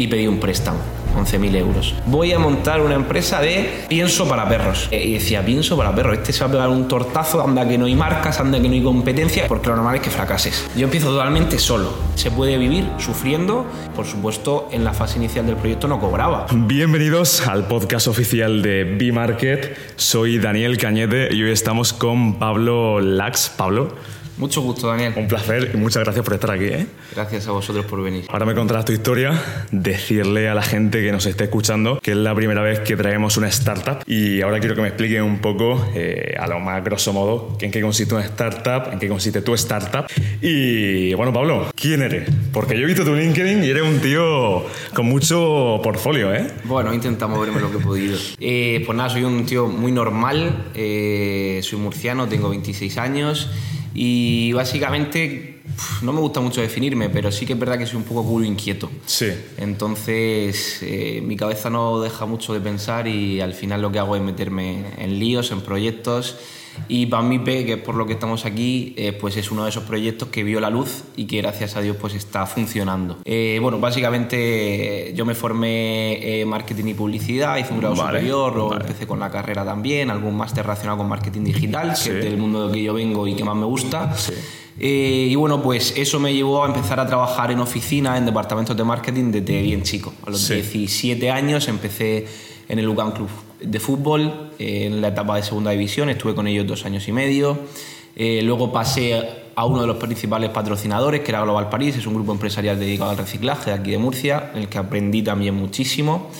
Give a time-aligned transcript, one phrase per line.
[0.00, 0.78] y pedí un préstamo.
[1.14, 1.94] 11.000 euros.
[2.06, 4.88] Voy a montar una empresa de pienso para perros.
[4.90, 6.18] Eh, Y decía, pienso para perros.
[6.18, 8.74] Este se va a pegar un tortazo, anda que no hay marcas, anda que no
[8.74, 10.66] hay competencia, porque lo normal es que fracases.
[10.76, 11.92] Yo empiezo totalmente solo.
[12.14, 13.66] Se puede vivir sufriendo.
[13.94, 16.46] Por supuesto, en la fase inicial del proyecto no cobraba.
[16.52, 19.76] Bienvenidos al podcast oficial de B-Market.
[19.96, 23.52] Soy Daniel Cañete y hoy estamos con Pablo Lax.
[23.54, 23.88] Pablo,
[24.38, 25.12] Mucho gusto, Daniel.
[25.16, 26.64] un placer y muchas gracias por estar aquí.
[26.64, 26.86] ¿eh?
[27.14, 28.24] Gracias a vosotros por venir.
[28.28, 29.40] Ahora me contarás tu historia,
[29.70, 33.36] decirle a la gente que nos esté escuchando que es la primera vez que traemos
[33.36, 37.12] una startup y ahora quiero que me expliquen un poco, eh, a lo más grosso
[37.12, 40.06] modo, en qué consiste una startup, en qué consiste tu startup.
[40.40, 42.28] Y bueno, Pablo, ¿quién eres?
[42.52, 46.46] Porque yo he visto tu LinkedIn y eres un tío con mucho portfolio, ¿eh?
[46.64, 48.18] Bueno, intentamos moverme lo que he podido.
[48.40, 53.50] Eh, pues nada, soy un tío muy normal, eh, soy murciano, tengo 26 años
[53.94, 55.62] y básicamente
[56.02, 58.44] no me gusta mucho definirme, pero sí que es verdad que soy un poco culo
[58.44, 58.90] inquieto.
[59.06, 59.28] Sí.
[59.56, 64.16] Entonces, eh, mi cabeza no deja mucho de pensar y al final lo que hago
[64.16, 66.36] es meterme en líos, en proyectos.
[66.88, 69.84] Y PAMIPE, que es por lo que estamos aquí, eh, pues es uno de esos
[69.84, 73.18] proyectos que vio la luz y que gracias a Dios pues está funcionando.
[73.24, 78.52] Eh, bueno, básicamente yo me formé en marketing y publicidad, hice un grado Vale, superior,
[78.54, 78.82] luego vale.
[78.82, 82.10] empecé con la carrera también, algún máster relacionado con marketing digital, Sí.
[82.10, 84.14] que es del mundo del que yo vengo y que más me gusta.
[84.78, 88.76] Eh, y bueno, pues eso me llevó a empezar a trabajar en oficina, en departamentos
[88.76, 90.12] de marketing desde bien chico.
[90.26, 90.54] A los Sí.
[90.54, 92.26] 17 años empecé
[92.68, 93.28] en el UCAM Club
[93.62, 97.12] de fútbol, eh, en la etapa de segunda división, estuve con ellos dos años y
[97.12, 97.58] medio.
[98.16, 99.20] Eh, luego pasé
[99.54, 103.10] a uno de los principales patrocinadores, que era Global París, es un grupo empresarial dedicado
[103.10, 106.30] al reciclaje de aquí de Murcia, en el que aprendí también muchísimo.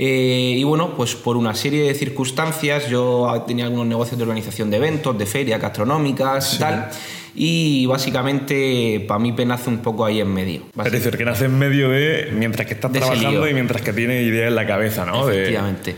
[0.00, 4.70] Eh, y bueno, pues por una serie de circunstancias, yo tenía algunos negocios de organización
[4.70, 6.88] de eventos, de ferias gastronómicas y tal.
[7.34, 10.62] Y básicamente, para mí, nace un poco ahí en medio.
[10.84, 13.92] Es decir, que nace en medio de mientras que estás De trabajando y mientras que
[13.92, 15.26] tienes ideas en la cabeza, ¿no?
[15.26, 15.96] De- Efectivamente.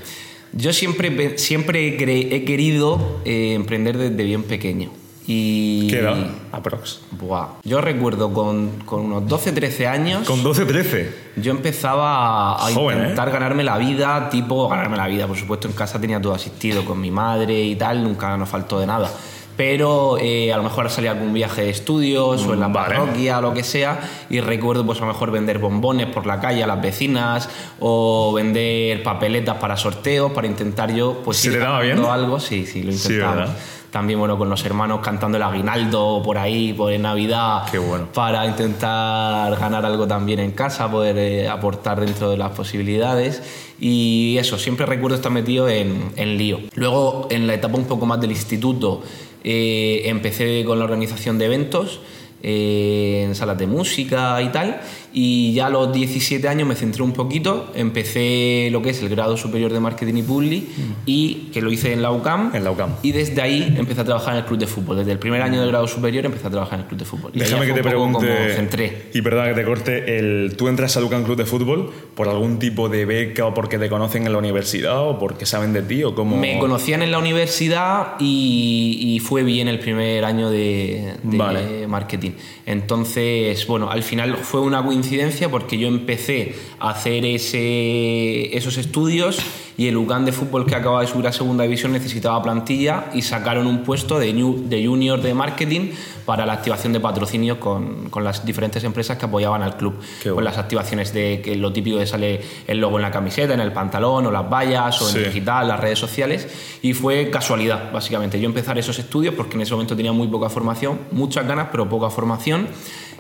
[0.53, 4.91] Yo siempre, siempre he, querido eh, emprender desde bien pequeño.
[5.27, 5.87] Y.
[5.89, 6.17] ¿Qué edad?
[6.51, 7.01] Aprox.
[7.13, 7.61] Buah.
[7.63, 10.27] Yo recuerdo con, con unos 12, 13 años.
[10.27, 11.15] Con 12, 13.
[11.37, 13.01] Yo empezaba a, a Joven, ¿eh?
[13.03, 16.85] intentar ganarme la vida, tipo ganarme la vida, por supuesto en casa tenía todo asistido
[16.85, 19.11] con mi madre y tal, nunca nos faltó de nada.
[19.61, 22.95] Pero eh, a lo mejor salía algún viaje de estudios o en la Vale.
[22.95, 24.01] parroquia o lo que sea
[24.31, 27.47] y recuerdo pues a lo mejor vender bombones por la calle a las vecinas
[27.79, 32.03] o vender papeletas para sorteos para intentar yo pues ¿Se ir te daba bien?
[32.03, 33.35] algo, sí, sí, lo Sí, intentaba.
[33.35, 33.57] ¿verdad?
[33.91, 38.07] También bueno con los hermanos cantando el aguinaldo por ahí, por en Navidad Qué bueno.
[38.15, 43.43] para intentar ganar algo también en casa, poder eh, aportar dentro de las posibilidades.
[43.79, 46.61] Y eso, siempre recuerdo estar metido en, en lío.
[46.77, 49.03] Luego, en la etapa un poco más del instituto,
[49.45, 52.01] eh, empecé con la organización de eventos.
[52.43, 54.81] eh, en salas de música y tal
[55.13, 59.09] y ya a los 17 años me centré un poquito empecé lo que es el
[59.09, 60.69] grado superior de marketing y publi
[61.07, 62.91] y que lo hice en la UCAM En la UCAM.
[63.03, 65.61] y desde ahí empecé a trabajar en el club de fútbol desde el primer año
[65.61, 67.83] de grado superior empecé a trabajar en el club de fútbol Y Déjame que te
[67.83, 68.55] pregunte.
[68.55, 70.19] centré Y perdona que te corte.
[70.19, 73.79] El, ¿Tú entras a Lucan Club de Fútbol por algún tipo de beca o porque
[73.79, 76.37] te conocen en la universidad o porque saben de ti o cómo?
[76.37, 81.87] Me conocían en la universidad y, y fue bien el primer año de, de Vale.
[81.87, 82.31] marketing.
[82.67, 89.39] Entonces, bueno, al final fue una coincidencia porque yo empecé a hacer ese, esos estudios
[89.79, 93.23] y el UCAN de fútbol que acababa de subir a segunda división necesitaba plantilla y
[93.23, 95.93] sacaron un puesto de, new- de junior de marketing
[96.27, 99.95] para la activación de patrocinios con, con las diferentes empresas que apoyaban al club.
[100.23, 100.51] Qué Con bueno.
[100.51, 103.73] las activaciones de que lo típico de sale el logo en la camiseta, en el
[103.73, 105.21] pantalón o las vallas o en Sí.
[105.21, 106.47] digital, las redes sociales
[106.83, 108.39] y fue casualidad básicamente.
[108.39, 111.89] Yo empezar esos estudios porque en ese momento tenía muy poca formación, muchas ganas pero
[111.89, 112.69] poca formación,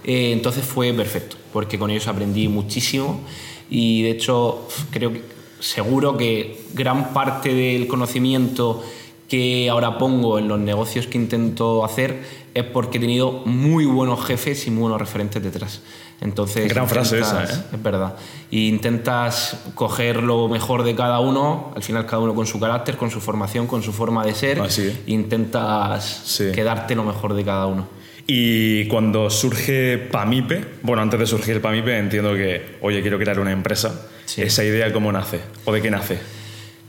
[0.04, 3.20] eh, entonces fue perfecto porque con ellos aprendí muchísimo
[3.70, 5.22] y de hecho creo que
[5.60, 8.82] seguro que gran parte del conocimiento
[9.28, 12.22] que ahora pongo en los negocios que intento hacer
[12.52, 15.82] es porque he tenido muy buenos jefes y muy buenos referentes detrás.
[16.20, 17.48] Entonces, Gran frase esa, ¿eh?
[17.72, 18.16] es verdad.
[18.50, 22.96] Y intentas coger lo mejor de cada uno, al final cada uno con su carácter,
[22.96, 24.60] con su formación, con su forma de ser.
[24.60, 24.92] Así.
[25.06, 26.50] Intentas Sí.
[26.52, 27.86] quedarte lo mejor de cada uno.
[28.26, 33.52] Y cuando surge PAMIPE, bueno, antes de surgir PAMIPE entiendo que, oye, quiero crear una
[33.52, 34.08] empresa.
[34.26, 34.42] Sí.
[34.42, 35.40] ¿Esa idea cómo nace?
[35.64, 36.18] ¿O de qué nace?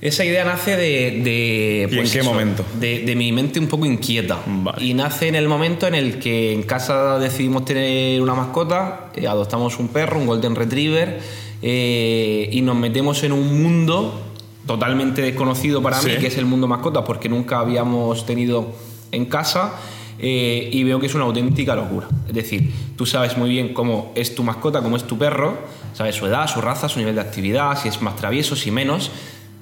[0.02, 1.22] Esa idea nace de...
[1.24, 2.66] de, ¿Y en qué momento?
[2.80, 4.40] De, de mi mente un poco inquieta.
[4.48, 4.84] Vale.
[4.84, 9.28] Y nace en el momento en el que en casa decidimos tener una mascota, eh,
[9.28, 11.20] adoptamos un perro, un Golden Retriever,
[11.62, 14.20] eh, y nos metemos en un mundo
[14.66, 16.18] totalmente desconocido para mí, Sí.
[16.20, 18.74] que es el mundo mascotas, porque nunca habíamos tenido
[19.12, 19.74] en casa.
[20.20, 22.08] Eh, y veo que es una auténtica locura.
[22.28, 25.58] Es decir, tú sabes muy bien cómo es tu mascota, cómo es tu perro,
[25.94, 29.12] Sabes su edad, su raza, su nivel de actividad, si es más travieso, si menos,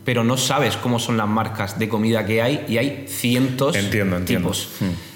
[0.06, 4.18] pero no sabes cómo son las marcas de comida que hay y hay cientos entiendo,
[4.18, 4.50] entiendo.
[4.50, 4.70] tipos.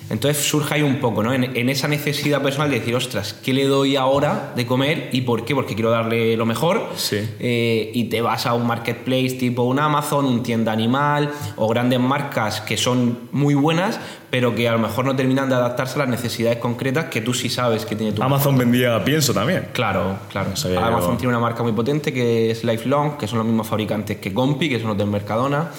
[0.09, 1.33] Entonces surge ahí un poco, ¿no?
[1.33, 5.21] En, en, esa necesidad personal de decir, ostras, ¿qué le doy ahora de comer y
[5.21, 5.55] por qué?
[5.55, 6.89] Porque quiero darle lo mejor.
[6.95, 7.17] Sí.
[7.39, 12.00] Eh, y te vas a un marketplace tipo un Amazon, un tienda animal o grandes
[12.00, 16.00] marcas que son muy buenas, pero que a lo mejor no terminan de adaptarse a
[16.00, 19.67] las necesidades concretas que tú sí sabes que tiene tu Amazon vendía pienso también.
[19.73, 20.50] Claro, claro.
[20.50, 24.17] No Amazon tiene una marca muy potente que es Lifelong, que son los mismos fabricantes
[24.17, 25.71] que Compi, que son los del Mercadona.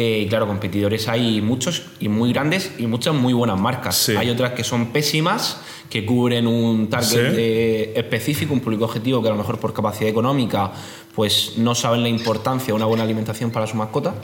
[0.00, 3.96] Eh, y claro, competidores hay muchos y muy grandes y muchas muy buenas marcas.
[3.96, 4.14] Sí.
[4.16, 5.60] Hay otras que son pésimas,
[5.90, 7.36] que cubren un target Sí.
[7.36, 10.70] eh, específico, un público objetivo que a lo mejor por capacidad económica
[11.16, 14.14] pues no saben la importancia de una buena alimentación para su mascota.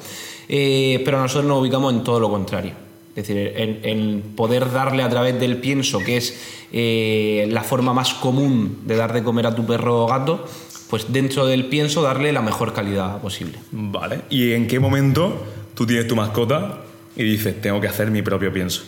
[0.49, 2.71] Eh, pero nosotros nos ubicamos en todo lo contrario.
[3.17, 6.37] Es decir, en, en poder darle a través del pienso, que es
[6.73, 10.47] eh, la forma más común de dar de comer a tu perro o gato,
[10.88, 13.59] pues dentro del pienso darle la mejor calidad posible.
[13.73, 14.21] Vale.
[14.31, 15.43] ¿Y en qué momento
[15.75, 16.82] tú tienes tu mascota
[17.17, 18.82] y dices, tengo que hacer mi propio pienso?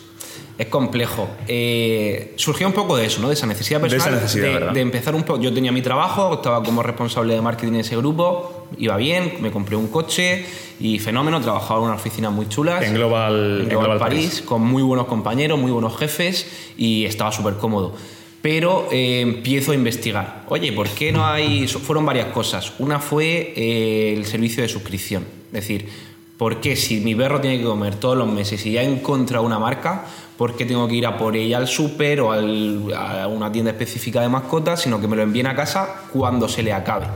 [0.59, 1.29] Es complejo.
[1.49, 3.29] Eh, surgió un poco de eso, ¿no?
[3.29, 4.23] De esa necesidad De esa personal.
[4.23, 5.39] necesidad, de empezar un poco.
[5.41, 9.51] Yo tenía mi trabajo, estaba como responsable de marketing en ese grupo, iba bien, me
[9.51, 10.47] compré un coche
[10.81, 12.83] y fenómeno, trabajaba en una oficina muy chula.
[12.83, 16.47] En Global, en Global París, con muy buenos compañeros, muy buenos jefes
[16.79, 17.95] y estaba súper cómodo.
[18.41, 20.45] Pero eh, empiezo a investigar.
[20.49, 21.67] Oye, ¿por qué no hay...?
[21.67, 22.73] Fueron varias cosas.
[22.79, 25.25] Una fue eh, el servicio de suscripción.
[25.49, 25.89] Es decir,
[26.37, 29.45] ¿por qué si mi perro tiene que comer todos los meses y ya he encontrado
[29.45, 30.07] una marca,
[30.37, 34.21] por qué tengo que ir a por ella al súper o a una tienda específica
[34.21, 37.07] de mascotas, sino que me lo envíen a casa cuando se le acabe?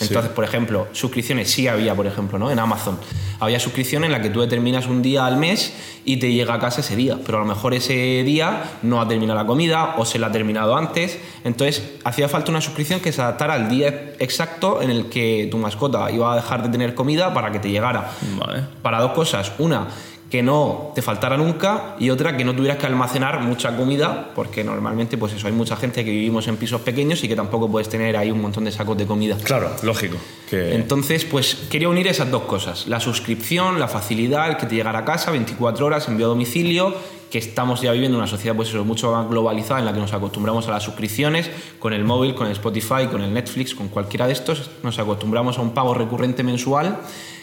[0.00, 2.50] Entonces, por ejemplo, suscripciones sí había, por ejemplo, ¿no?
[2.50, 2.98] En Amazon.
[3.40, 5.74] Había suscripción en la que tú determinas un día al mes
[6.04, 9.08] y te llega a casa ese día, pero a lo mejor ese día no ha
[9.08, 11.18] terminado la comida o se la ha terminado antes.
[11.44, 15.58] Entonces, hacía falta una suscripción que se adaptara al día exacto en el que tu
[15.58, 18.10] mascota iba a dejar de tener comida para que te llegara.
[18.38, 18.64] Vale.
[18.82, 19.52] Para dos cosas.
[19.58, 19.88] Una,
[20.30, 24.64] que no te faltara nunca y otra, que no tuvieras que almacenar mucha comida, porque
[24.64, 27.88] normalmente, pues eso, hay mucha gente que vivimos en pisos pequeños y que tampoco puedes
[27.88, 29.36] tener ahí un montón de sacos de comida.
[29.42, 30.16] Claro, lógico.
[30.48, 30.74] Que...
[30.74, 35.00] Entonces, pues quería unir esas dos cosas, la suscripción, la facilidad, el que te llegara
[35.00, 36.94] a casa 24 horas, envío a domicilio,
[37.30, 40.12] que estamos ya viviendo una sociedad pues eso, mucho más globalizada en la que nos
[40.12, 44.26] acostumbramos a las suscripciones, con el móvil, con el Spotify, con el Netflix, con cualquiera
[44.26, 47.00] de estos, nos acostumbramos a un pago recurrente mensual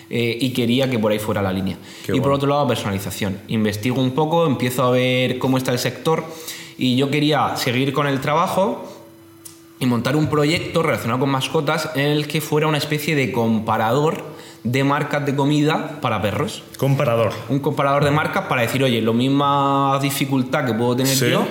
[0.09, 1.77] eh, y quería que por ahí fuera la línea.
[2.05, 3.39] Qué y por otro lado, personalización.
[3.47, 6.23] Investigo un poco, empiezo a ver cómo está el sector
[6.77, 8.87] y yo quería seguir con el trabajo,
[9.81, 14.23] y montar un proyecto relacionado con mascotas en el que fuera una especie de comparador
[14.63, 16.61] de marcas de comida para perros.
[16.77, 17.33] Comparador.
[17.49, 21.31] Un comparador de marcas para decir, oye, lo misma dificultad que puedo tener Sí.
[21.31, 21.47] yo,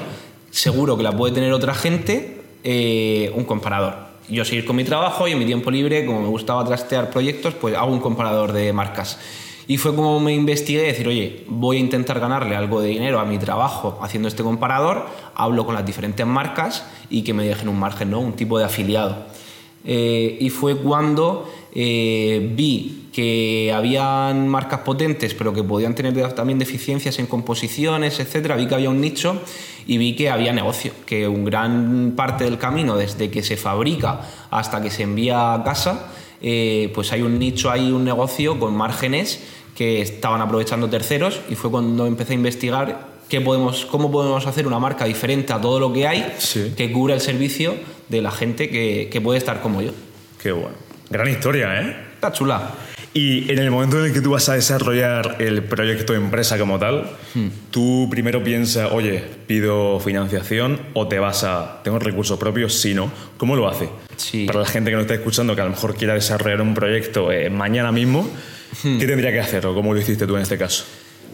[0.53, 4.10] seguro que la puede tener otra gente, eh, un comparador.
[4.31, 7.55] Yo seguir con mi trabajo y en mi tiempo libre, como me gustaba trastear proyectos,
[7.55, 9.19] pues hago un comparador de marcas.
[9.67, 13.25] Y fue como me investigué, decir, oye, voy a intentar ganarle algo de dinero a
[13.25, 17.79] mi trabajo haciendo este comparador, hablo con las diferentes marcas y que me dejen un
[17.79, 18.21] margen, ¿no?
[18.21, 19.27] Un tipo de afiliado.
[19.85, 26.59] Eh, y fue cuando eh, vi que habían marcas potentes, pero que podían tener también
[26.59, 28.57] deficiencias en composiciones, etcétera.
[28.57, 29.41] Vi que había un nicho
[29.87, 34.21] y vi que había negocio, que un gran parte del camino, desde que se fabrica
[34.51, 38.75] hasta que se envía a casa, eh, pues hay un nicho ahí, un negocio con
[38.77, 39.41] márgenes
[39.75, 44.67] que estaban aprovechando terceros y fue cuando empecé a investigar qué podemos, cómo podemos hacer
[44.67, 46.73] una marca diferente a todo lo que hay Sí.
[46.77, 47.75] que cubra el servicio
[48.09, 49.93] de la gente que, que puede estar como yo.
[50.43, 50.90] Qué bueno.
[51.11, 51.97] Gran historia, ¿eh?
[52.15, 52.71] Está chula.
[53.13, 56.57] Y en el momento en el que tú vas a desarrollar el proyecto de empresa
[56.59, 57.49] como tal, Hmm.
[57.73, 63.11] tú primero piensas, oye, pido financiación o te vas a, tengo recursos propios, si no,
[63.37, 63.89] ¿cómo lo hace?
[64.17, 64.47] Sí.
[64.47, 67.33] Para la gente que nos está escuchando, que a lo mejor quiera desarrollar un proyecto
[67.33, 68.29] eh, mañana mismo,
[68.85, 69.01] Hmm.
[69.01, 70.85] ¿qué tendría que hacer o cómo lo hiciste tú en este caso?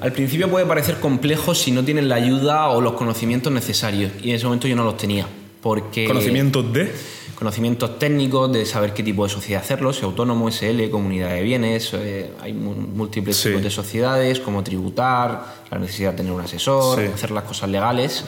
[0.01, 4.11] Al principio puede parecer complejo si no tienes la ayuda o los conocimientos necesarios.
[4.23, 5.27] Y en ese momento yo no los tenía.
[5.61, 6.91] Porque Conocimientos de...
[7.37, 11.93] conocimientos técnicos de saber qué tipo de sociedad hacerlo, si autónomo, SL, comunidad de bienes,
[11.95, 13.51] eh, hay múltiples Sí.
[13.51, 17.07] tipos de sociedades, cómo tributar, la necesidad de tener un asesor, Sí.
[17.15, 18.25] hacer las cosas legales,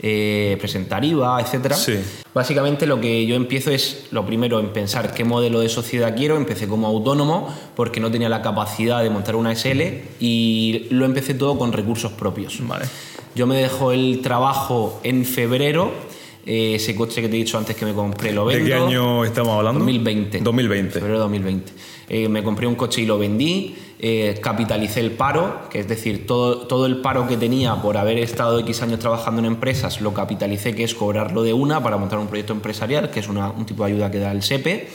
[0.00, 1.76] eh, presentar IVA, etcétera.
[1.76, 1.94] Sí.
[2.34, 6.36] Básicamente lo que yo empiezo es lo primero en pensar qué modelo de sociedad quiero.
[6.36, 11.34] Empecé como autónomo porque no tenía la capacidad de montar una SL y lo empecé
[11.34, 12.58] todo con recursos propios.
[12.66, 12.86] Vale.
[13.34, 15.92] Yo me dejo el trabajo en febrero
[16.44, 18.68] Eh, ese coche que te he dicho antes que me compré lo ¿De vendo.
[18.68, 19.78] qué año estamos hablando?
[19.80, 20.40] 2020.
[20.40, 20.92] 2020.
[20.94, 21.72] Febrero de 2020.
[22.08, 26.26] Eh, me compré un coche y lo vendí, eh, capitalicé el paro, que es decir,
[26.26, 30.12] todo, todo el paro que tenía por haber estado X años trabajando en empresas, lo
[30.12, 33.64] capitalicé, que es cobrarlo de una para montar un proyecto empresarial, que es una- un
[33.64, 34.88] tipo de ayuda que da el SEPE,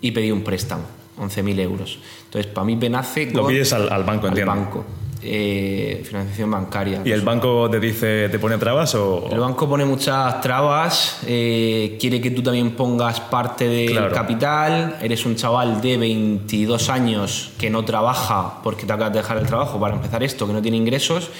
[0.00, 0.84] y pedí un préstamo,
[1.18, 1.98] 11.000 euros.
[2.26, 4.52] Entonces, para mí nace Lo pides al, al banco, al entiendo.
[4.52, 4.84] banco,
[5.26, 7.00] eh, financiación bancaria.
[7.04, 9.28] ¿Y el banco te dice, te pone trabas o...?
[9.32, 14.14] El banco pone muchas trabas, eh, quiere que tú también pongas parte del Claro.
[14.14, 19.38] capital, eres un chaval de 22 años que no trabaja porque te acabas de dejar
[19.38, 21.30] el trabajo para empezar esto, que no tiene ingresos,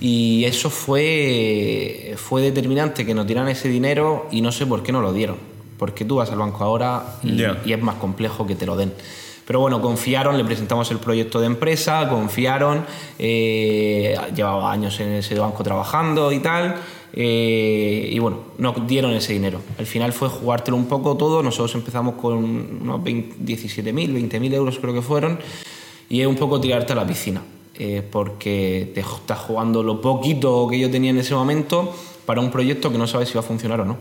[0.00, 4.92] y eso fue, fue determinante que nos dieran ese dinero y no sé por qué
[4.92, 5.36] no lo dieron,
[5.78, 8.92] porque tú vas al banco ahora y es más complejo que te lo den.
[9.46, 12.84] Pero bueno, confiaron, le presentamos el proyecto de empresa, confiaron,
[13.16, 16.74] eh, llevaba años en ese banco trabajando y tal,
[17.12, 19.60] eh, y bueno, nos dieron ese dinero.
[19.78, 22.34] Al final fue jugártelo un poco todo, nosotros empezamos con
[22.82, 25.38] unos 20 17.000, 20.000 euros creo que fueron,
[26.08, 27.40] y es un poco tirarte a la piscina,
[27.78, 32.50] eh, porque te estás jugando lo poquito que yo tenía en ese momento para un
[32.50, 33.96] proyecto que no sabes si va a funcionar o no.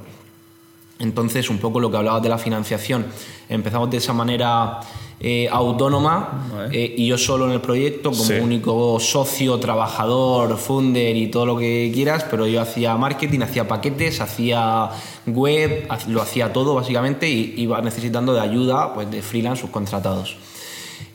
[0.99, 3.05] Entonces, un poco lo que hablabas de la financiación,
[3.49, 4.79] empezamos de esa manera
[5.19, 6.69] eh, autónoma Vale.
[6.85, 8.33] eh, y yo solo en el proyecto como Sí.
[8.33, 14.19] único socio, trabajador, funder y todo lo que quieras, pero yo hacía marketing, hacía paquetes,
[14.21, 14.89] hacía
[15.25, 20.37] web, lo hacía todo básicamente y iba necesitando de ayuda pues, de freelance subcontratados.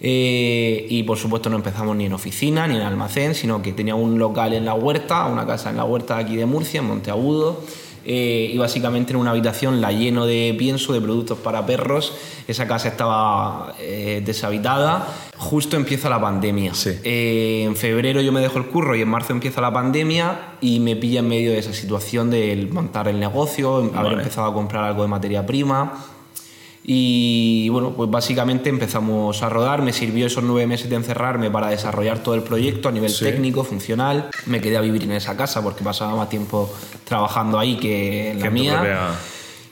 [0.03, 3.95] Eh, y por supuesto no empezamos ni en oficina ni en almacén, sino que tenía
[3.95, 7.61] un local en la huerta, una casa en la huerta aquí de Murcia, en Monteagudo.
[8.05, 12.15] Eh, y básicamente en una habitación la lleno de pienso, de productos para perros.
[12.49, 15.07] Esa casa estaba eh, deshabitada.
[15.37, 16.75] Justo empieza la pandemia.
[16.75, 16.91] Sí.
[17.05, 20.81] Eh, en febrero yo me dejo el curro y en marzo empieza la pandemia y
[20.81, 24.15] me pilla en medio de esa situación de montar el negocio, haber Vale.
[24.15, 25.93] empezado a comprar algo de materia prima.
[26.93, 29.81] Y bueno, pues básicamente empezamos a rodar.
[29.81, 33.27] Me sirvió esos nueve meses de encerrarme para desarrollar todo el proyecto a nivel Sí.
[33.27, 34.29] técnico, funcional.
[34.47, 36.69] Me quedé a vivir en esa casa porque pasaba más tiempo
[37.05, 38.75] trabajando ahí que en la mía.
[38.79, 39.11] propia-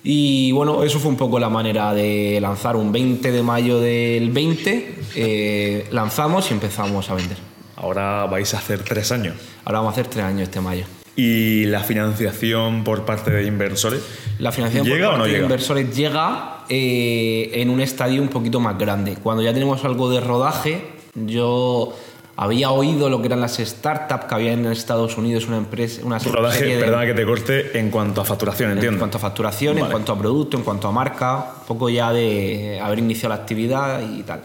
[0.04, 2.76] Y bueno, eso fue un poco la manera de lanzar.
[2.76, 7.38] Un 20 de mayo del 20 eh, lanzamos y empezamos a vender.
[7.74, 9.34] Ahora vais a hacer tres años.
[9.64, 10.84] Ahora vamos a hacer tres años este mayo.
[11.16, 14.02] ¿Y la financiación por parte de inversores?
[14.38, 15.42] La financiación por ¿Llega o parte no de llega?
[15.46, 19.16] inversores llega eh, en un estadio un poquito más grande.
[19.22, 20.82] Cuando ya tenemos algo de rodaje,
[21.14, 21.92] yo
[22.36, 26.18] había oído lo que eran las startups que había en Estados Unidos, una empresa, una
[26.18, 28.92] Rodaje, serie de- perdona que te corte, en cuanto a facturación, entiendo.
[28.94, 29.92] en cuanto a facturación, en Vale.
[29.92, 34.00] cuanto a producto, en cuanto a marca, un poco ya de haber iniciado la actividad
[34.08, 34.42] y tal.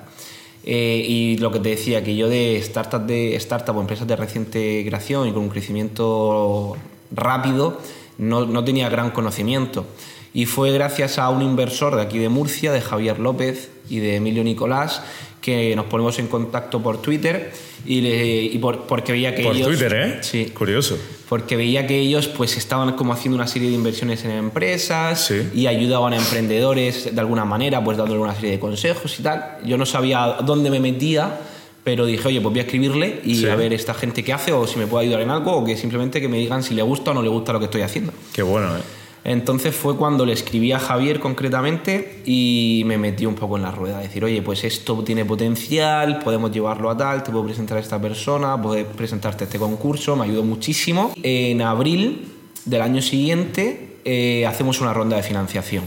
[0.65, 4.15] Eh, y lo que te decía, que yo de startup, de startup o empresas de
[4.15, 6.75] reciente creación y con un crecimiento
[7.12, 7.77] rápido,
[8.18, 9.86] no, no tenía gran conocimiento.
[10.34, 14.16] Y fue gracias a un inversor de aquí de Murcia, de Javier López y de
[14.16, 15.02] Emilio Nicolás,
[15.42, 17.52] que nos ponemos en contacto por Twitter
[17.86, 19.68] y, le- y por- porque veía que Por ellos...
[19.68, 20.18] Twitter, ¿eh?
[20.22, 20.98] Sí, Curioso.
[21.30, 25.50] porque veía que ellos pues estaban como haciendo una serie de inversiones en empresas Sí.
[25.54, 29.58] y ayudaban a emprendedores de alguna manera, pues dándole una serie de consejos y tal.
[29.66, 31.42] Yo no sabía dónde me metía,
[31.84, 33.48] pero dije, oye, pues voy a escribirle y Sí.
[33.48, 35.75] a ver esta gente qué hace o si me puede ayudar en algo o que
[35.75, 38.13] simplemente que me digan si le gusta o no le gusta lo que estoy haciendo.
[38.32, 38.82] Qué bueno, ¿eh?
[39.25, 43.72] Entonces fue cuando le escribí a Javier concretamente y me metí un poco en la
[43.72, 44.00] rueda.
[44.00, 48.01] Decir, oye, pues esto tiene potencial, podemos llevarlo a tal, te puedo presentar a esta
[48.01, 51.13] persona, puedes presentarte a este concurso, me ayudó muchísimo.
[51.24, 52.34] En abril
[52.65, 55.86] del año siguiente eh, hacemos una ronda de financiación.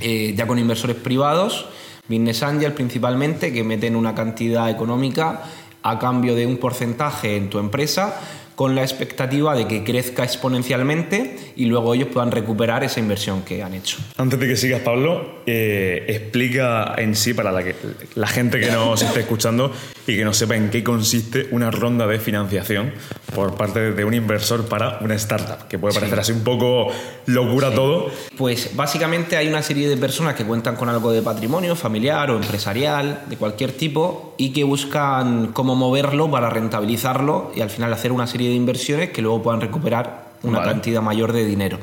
[0.00, 1.66] Eh, ya con inversores privados,
[2.08, 5.42] Business Angel principalmente, que meten una cantidad económica
[5.82, 8.20] a cambio de un porcentaje en tu empresa
[8.62, 13.60] con la expectativa de que crezca exponencialmente y luego ellos puedan recuperar esa inversión que
[13.60, 13.98] han hecho.
[14.16, 17.74] Antes de que sigas, Pablo, eh, explica en sí para la, que,
[18.14, 19.72] la gente que nos esté escuchando
[20.06, 22.92] y que no sepa en qué consiste una ronda de financiación
[23.34, 26.88] por parte de un inversor para una startup, que puede parecer así un poco
[27.26, 28.10] locura todo.
[28.36, 32.36] Pues básicamente hay una serie de personas que cuentan con algo de patrimonio familiar o
[32.36, 38.12] empresarial, de cualquier tipo, y que buscan cómo moverlo para rentabilizarlo y al final hacer
[38.12, 40.72] una serie de inversiones que luego puedan recuperar una Vale.
[40.72, 41.78] cantidad mayor de dinero.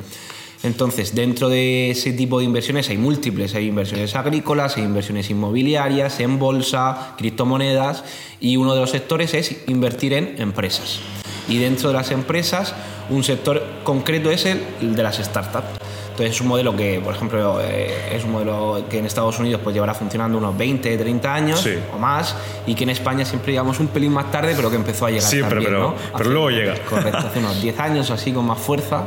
[0.62, 6.20] Entonces, dentro de ese tipo de inversiones hay múltiples, hay inversiones agrícolas, hay inversiones inmobiliarias,
[6.20, 8.04] en bolsa, criptomonedas,
[8.42, 11.00] y uno de los sectores es invertir en empresas.
[11.48, 12.76] Y dentro de las empresas,
[13.10, 15.80] un sector concreto es el de las startups.
[16.20, 19.62] Entonces es un modelo que, por ejemplo, eh, es un modelo que en Estados Unidos
[19.64, 22.36] pues llevará funcionando unos 20, 30 años o más
[22.68, 25.30] y que en España siempre llegamos un pelín más tarde, pero que empezó a llegar
[25.30, 25.96] Sí, también, pero, ¿no?
[25.96, 26.76] pero, pero luego llega.
[26.90, 29.06] Correcto, hace unos 10 años o así con más fuerza.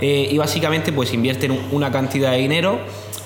[0.00, 2.78] Eh, y básicamente pues invierten una cantidad de dinero,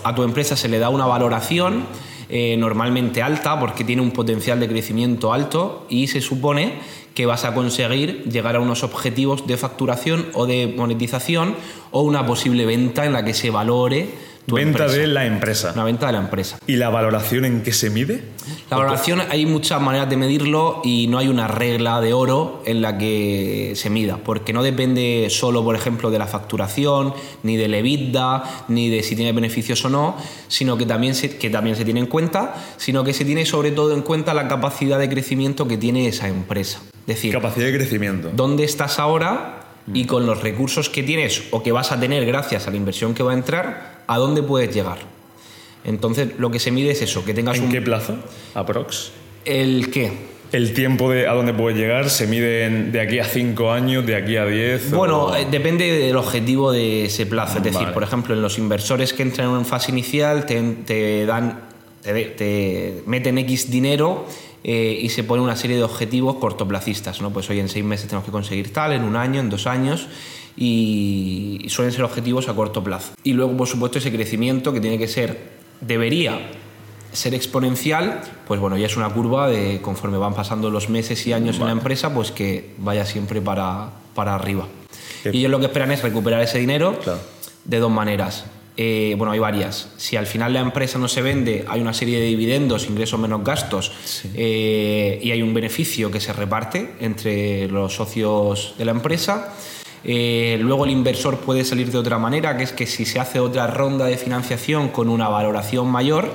[0.05, 1.87] a tu empresa se le da una valoración
[2.31, 6.75] eh, normalmente alta porque tiene un potencial de crecimiento alto y se supone
[7.15, 11.57] que vas a conseguir llegar a unos objetivos de facturación o de monetización
[11.91, 14.11] o una posible venta en la que se valore
[14.57, 14.97] Venta empresa.
[15.01, 15.73] de la empresa.
[15.75, 16.59] Una venta de la empresa.
[16.67, 18.23] ¿Y la valoración en qué se mide?
[18.71, 22.81] La valoración hay muchas maneras de medirlo y no hay una regla de oro en
[22.83, 27.75] la que se mida, porque no depende solo, por ejemplo, de la facturación, ni del
[27.75, 30.17] EBITDA, ni de si tiene beneficios o no,
[30.49, 33.71] sino que también se, que también se tiene en cuenta, sino que se tiene sobre
[33.71, 36.81] todo en cuenta la capacidad de crecimiento que tiene esa empresa.
[37.01, 38.31] Es decir, Capacidad de crecimiento.
[38.35, 39.58] dónde estás ahora
[39.95, 43.15] y con los recursos que tienes o que vas a tener gracias a la inversión
[43.15, 44.99] que va a entrar, a dónde puedes llegar.
[45.85, 47.71] Entonces, lo que se mide es eso, que tengas ¿En un...
[47.73, 48.17] qué plazo?
[48.55, 49.13] ¿Aprox?
[49.45, 50.13] ¿El qué?
[50.51, 54.05] ¿El tiempo de a dónde puedes llegar se mide en- de aquí a 5 años,
[54.07, 54.91] de aquí a 10?
[54.93, 57.59] Bueno, o- eh, depende del objetivo de ese plazo.
[57.59, 57.93] Es decir, Vale.
[57.93, 61.61] por ejemplo, en los inversores que entran en fase inicial te, te dan,
[62.03, 64.27] te meten X dinero
[64.65, 67.21] eh, y se pone una serie de objetivos cortoplacistas.
[67.21, 67.31] ¿no?
[67.33, 70.07] Pues hoy en seis meses tenemos que conseguir tal, en un año, en dos años.
[70.57, 73.13] Y y suelen ser objetivos a corto plazo.
[73.23, 75.51] Y luego, por supuesto, ese crecimiento que tiene que ser,
[75.81, 76.51] debería
[77.13, 81.33] ser exponencial, pues bueno, ya es una curva de conforme van pasando los meses y
[81.33, 84.67] años en la empresa, pues que vaya siempre para, para arriba.
[85.23, 87.21] Qué- Y ellos lo que esperan es recuperar ese dinero Claro.
[87.65, 88.45] de dos maneras.
[88.81, 89.89] Eh, bueno, hay varias.
[89.97, 93.43] Si al final la empresa no se vende, hay una serie de dividendos, ingresos menos
[93.43, 93.91] gastos,
[94.37, 99.53] eh, y hay un beneficio que se reparte entre los socios de la empresa.
[100.05, 103.41] Eh, luego el inversor puede salir de otra manera, que es que si se hace
[103.41, 106.31] otra ronda de financiación con una valoración mayor,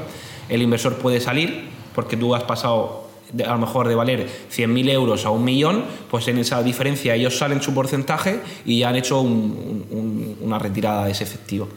[0.50, 4.90] el inversor puede salir porque tú has pasado de- a lo mejor de valer 100.000
[4.90, 8.98] euros a un millón, pues en esa diferencia ellos salen su porcentaje y ya han
[8.98, 11.70] hecho un- un- una retirada de ese efectivo.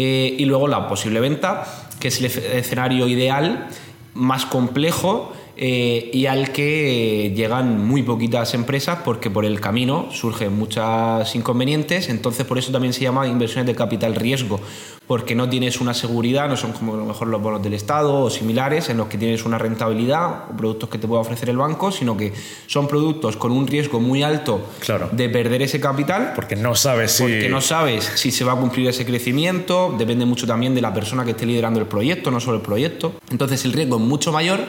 [0.00, 1.64] Eh, y luego la posible venta,
[1.98, 3.66] que es el escenario ideal,
[4.14, 10.56] más complejo eh, y al que llegan muy poquitas empresas porque por el camino surgen
[10.56, 14.60] muchos inconvenientes, entonces por eso también se llama inversiones de capital riesgo,
[15.08, 18.14] porque no tienes una seguridad, no son como a lo mejor los bonos del Estado
[18.20, 21.56] o similares en los que tienes una rentabilidad o productos que te pueda ofrecer el
[21.56, 22.32] banco, sino que
[22.66, 25.08] son productos con un riesgo muy alto Claro.
[25.10, 27.22] de perder ese capital Porque no sabes si...
[27.24, 30.94] porque no sabes si se va a cumplir ese crecimiento, depende mucho también de la
[30.94, 33.14] persona que esté liderando el proyecto, no solo el proyecto.
[33.30, 34.60] Entonces el riesgo es mucho mayor,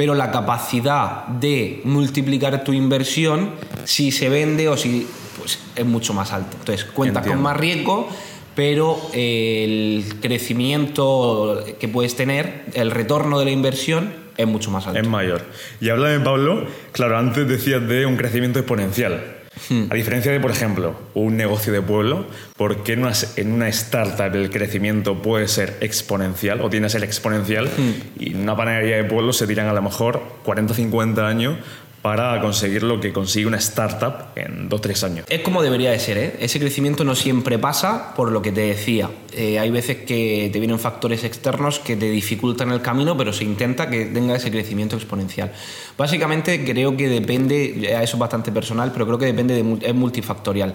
[0.00, 3.50] pero la capacidad de multiplicar tu inversión,
[3.84, 6.56] si se vende o si pues, es mucho más alta.
[6.58, 7.36] Entonces cuentas Entiendo.
[7.36, 8.08] con más riesgo,
[8.54, 14.98] pero el crecimiento que puedes tener, el retorno de la inversión es mucho más alto.
[14.98, 15.42] Es mayor.
[15.82, 19.39] Y háblame, Pablo, claro, antes decías de un crecimiento exponencial.
[19.68, 19.84] Hmm.
[19.90, 23.68] A diferencia de, por ejemplo, un negocio de pueblo, ¿por qué en una, en una
[23.68, 27.66] startup el crecimiento puede ser exponencial o tiene que ser exponencial?
[27.66, 27.92] Hmm.
[28.18, 31.56] Y en una panadería de pueblo se tiran a lo mejor 40 o 50 años
[32.02, 35.26] para conseguir lo que consigue una startup en 2-3 años.
[35.28, 36.36] Es como debería de ser, ¿eh?
[36.40, 39.10] Ese crecimiento no siempre pasa por lo que te decía.
[39.32, 43.44] Eh, hay veces que te vienen factores externos que te dificultan el camino, pero se
[43.44, 45.52] intenta que tenga ese crecimiento exponencial.
[45.98, 50.74] Básicamente creo que depende, eso es bastante personal, pero creo que depende de, es multifactorial.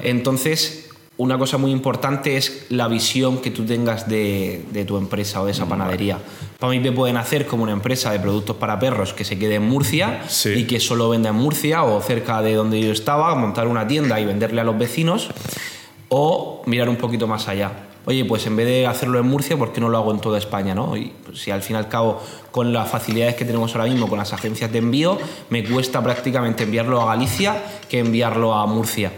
[0.00, 5.40] Entonces, una cosa muy importante es la visión que tú tengas de, de tu empresa
[5.40, 6.18] o de esa panadería.
[6.58, 9.56] Para mí me pueden hacer como una empresa de productos para perros que se quede
[9.56, 10.50] en Murcia Sí.
[10.50, 14.18] y que solo venda en Murcia o cerca de donde yo estaba, montar una tienda
[14.18, 15.28] y venderle a los vecinos,
[16.08, 17.72] o mirar un poquito más allá.
[18.06, 20.36] Oye, pues en vez de hacerlo en Murcia, ¿por qué no lo hago en toda
[20.38, 20.74] España?
[20.74, 20.96] ¿no?
[20.96, 24.08] Y pues, si al fin y al cabo, con las facilidades que tenemos ahora mismo
[24.08, 25.16] con las agencias de envío,
[25.48, 29.12] me cuesta prácticamente enviarlo a Galicia que enviarlo a Murcia.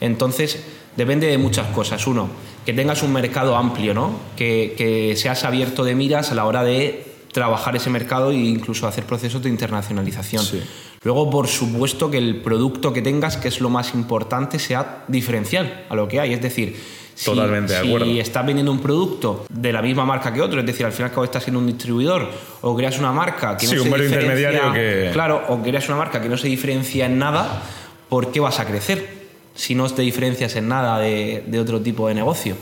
[0.00, 0.62] Entonces,
[0.98, 2.04] depende de muchas cosas.
[2.08, 2.28] Uno,
[2.66, 4.10] que tengas un mercado amplio, ¿no?
[4.36, 8.86] que, que seas abierto de miras a la hora de trabajar ese mercado e incluso
[8.88, 10.44] hacer procesos de internacionalización.
[10.44, 10.60] Sí.
[11.04, 15.84] Luego, por supuesto, que el producto que tengas, que es lo más importante, sea diferencial
[15.88, 16.32] a lo que hay.
[16.32, 16.76] Es decir,
[17.14, 20.84] si, Totalmente si estás vendiendo un producto de la misma marca que otro, es decir,
[20.84, 22.28] al fin y al cabo estás siendo un distribuidor,
[22.62, 25.98] o creas una marca que no un se diferencia, intermediario que- Claro, o creas una
[25.98, 27.62] marca que no se diferencia en nada,
[28.08, 29.17] ¿por qué vas a crecer?
[29.58, 32.54] Si no te diferencias en nada de, de otro tipo de negocio.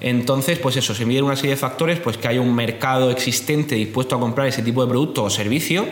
[0.00, 3.74] Entonces, pues eso, se miden una serie de factores, pues que haya un mercado existente
[3.74, 5.84] dispuesto a comprar ese tipo de producto o servicio,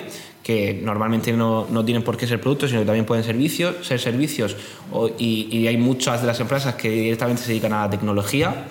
[0.43, 4.01] que normalmente no, no, tienen por qué ser productos, sino que también pueden servicios, ser
[4.01, 4.57] servicios,
[5.19, 8.65] y, y, hay muchas de las empresas que directamente se dedican a la tecnología.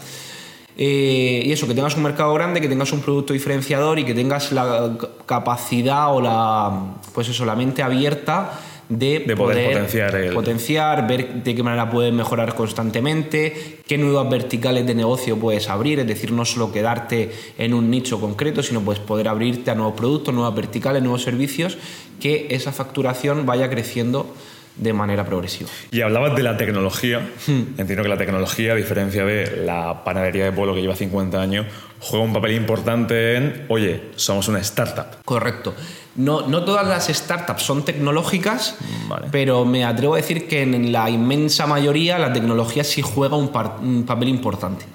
[0.76, 4.16] Eh, y eso, que tengas un mercado grande, que tengas un producto diferenciador y que
[4.16, 8.60] tengas la capacidad o la, pues eso, la mente abierta
[9.00, 14.96] de, poder, potenciar, potenciar, ver de qué manera puedes mejorar constantemente, qué nuevas verticales de
[14.96, 19.28] negocio puedes abrir, es decir, no solo quedarte en un nicho concreto, sino puedes poder
[19.28, 21.78] abrirte a nuevos productos, nuevas verticales, nuevos servicios,
[22.20, 24.34] que esa facturación vaya creciendo
[24.76, 25.70] de manera progresiva.
[25.92, 27.20] Y hablabas de la tecnología.
[27.46, 27.78] Hmm.
[27.78, 31.68] Entiendo que la tecnología, a diferencia de la panadería de pueblo que lleva 50 años,
[32.00, 35.24] juega un papel importante en, oye, somos una startup.
[35.24, 35.74] Correcto.
[36.16, 38.76] No, no todas las startups son tecnológicas,
[39.32, 43.52] pero me atrevo a decir que en la inmensa mayoría la tecnología sí juega un,
[43.82, 44.86] un papel importante.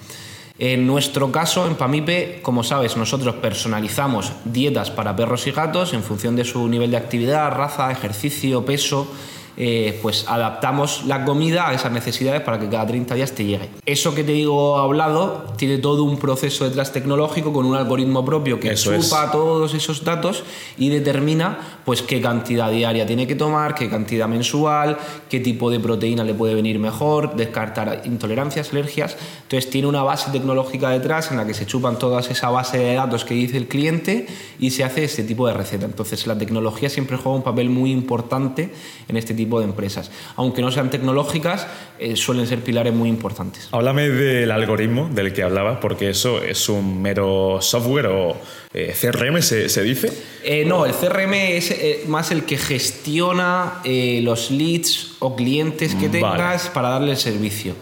[0.57, 6.03] En nuestro caso, en Pamipe, como sabes, nosotros personalizamos dietas para perros y gatos en
[6.03, 9.07] función de su nivel de actividad, raza, ejercicio, peso
[9.61, 13.69] eh, pues adaptamos la comida a esas necesidades para que cada 30 días te llegue.
[13.85, 18.57] Eso que te digo hablado tiene todo un proceso detrás tecnológico con un algoritmo propio
[18.57, 20.45] que chupa todos esos datos
[20.77, 25.81] y determina pues qué cantidad diaria tiene que tomar, qué cantidad mensual, qué tipo de
[25.81, 29.17] proteína le puede venir mejor, descartar intolerancias, alergias.
[29.43, 32.93] Entonces tiene una base tecnológica detrás en la que se chupan todas esa base de
[32.93, 35.85] datos que dice el cliente y se hace este tipo de receta.
[35.85, 38.71] Entonces la tecnología siempre juega un papel muy importante
[39.07, 40.11] en este tipo de empresas.
[40.35, 41.65] Aunque no sean tecnológicas,
[41.97, 43.69] eh, suelen ser pilares muy importantes.
[43.71, 48.37] Háblame del algoritmo del que hablabas, porque eso es un mero software o
[48.71, 50.13] eh, CRM, ¿se, dice?
[50.43, 56.69] Eh, no, el CRM es más el que gestiona los leads o clientes que tengas
[56.69, 57.73] para darle el servicio.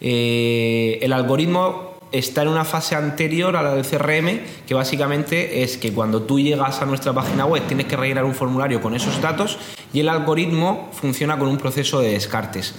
[0.00, 5.92] el algoritmo está en una fase anterior a la del CRM, que básicamente es que
[5.92, 9.58] cuando tú llegas a nuestra página web tienes que rellenar un formulario con esos datos
[9.92, 12.74] y el algoritmo funciona con un proceso de descartes.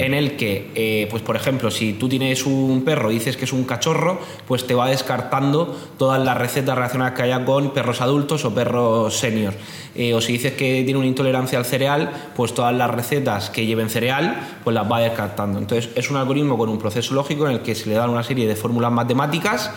[0.00, 3.44] En el que, eh, pues por ejemplo, si tú tienes un perro y dices que
[3.44, 8.00] es un cachorro, pues te va descartando todas las recetas relacionadas que haya con perros
[8.00, 9.54] adultos o perros senior.
[9.94, 13.66] Eh, o si dices que tiene una intolerancia al cereal, pues todas las recetas que
[13.66, 15.58] lleven cereal, pues las va descartando.
[15.58, 18.22] Entonces es un algoritmo con un proceso lógico en el que se le dan una
[18.22, 19.70] serie de fórmulas matemáticas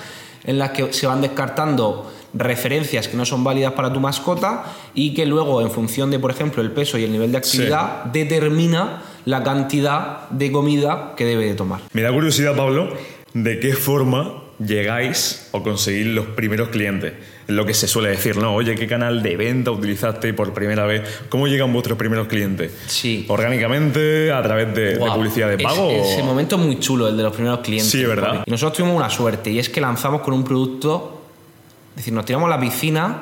[0.43, 5.13] en las que se van descartando referencias que no son válidas para tu mascota y
[5.13, 9.03] que luego, en función de, por ejemplo, el peso y el nivel de actividad, determina
[9.25, 11.81] la cantidad de comida que debe de tomar.
[11.93, 12.93] Me da curiosidad, Pablo,
[13.33, 17.13] de qué forma llegáis o conseguís los primeros clientes.
[17.47, 18.53] Es lo que se suele decir, ¿no?
[18.53, 21.01] Oye, ¿qué canal de venta utilizaste por primera vez?
[21.27, 22.71] ¿Cómo llegan vuestros primeros clientes?
[22.87, 23.25] Sí.
[23.27, 24.31] ¿Orgánicamente?
[24.31, 25.89] ¿A través de, publicidad de pago?
[25.89, 27.91] Es, ese momento muy chulo, el de los primeros clientes.
[27.91, 28.43] Sí, ¿verdad?
[28.45, 31.19] Y nosotros tuvimos una suerte y es que lanzamos con un producto
[31.93, 33.17] es decir, nos tiramos a la piscina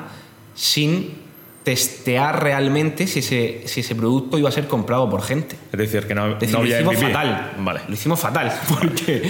[0.54, 1.21] sin
[1.64, 5.56] testear realmente si ese, si ese producto iba a ser comprado por gente.
[5.72, 7.52] Es decir, que no, no lo hicimos fatal.
[7.58, 7.80] Vale.
[7.88, 8.52] Lo hicimos fatal.
[8.68, 9.22] Porque,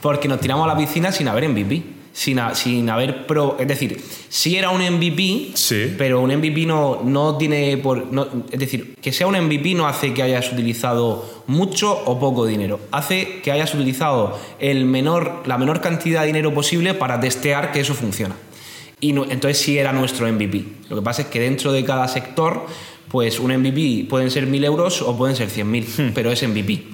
[0.00, 1.82] porque nos tiramos a la piscina sin haber MVP.
[2.12, 5.94] Sin, sin haber pro, es decir, sí era un MVP, sí.
[5.96, 8.04] pero un MVP no, no tiene por.
[8.50, 12.80] es decir, que sea un MVP no hace que hayas utilizado mucho o poco dinero.
[12.90, 17.80] Hace que hayas utilizado el menor, la menor cantidad de dinero posible para testear que
[17.80, 18.34] eso funciona.
[19.00, 20.64] Y entonces sí era nuestro MVP.
[20.90, 22.66] Lo que pasa es que dentro de cada sector,
[23.08, 26.12] pues un MVP pueden ser 1.000 euros o pueden ser 100.000, hmm.
[26.14, 26.84] pero es MVP.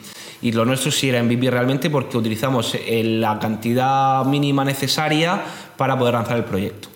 [0.43, 5.43] Y lo nuestro sí era MVP realmente porque utilizamos eh, la cantidad mínima necesaria
[5.77, 6.89] para poder lanzar el proyecto.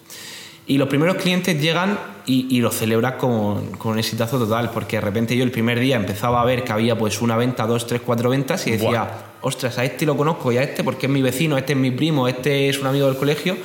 [0.66, 5.00] Y los primeros clientes llegan y, lo celebran con, con, un exitazo total, porque de
[5.00, 8.02] repente yo el primer día empezaba a ver que había pues una venta, dos, tres,
[8.06, 9.08] cuatro ventas y decía,
[9.40, 11.90] ostras, a este lo conozco y a este porque es mi vecino, este es mi
[11.90, 13.56] primo, este es un amigo del colegio,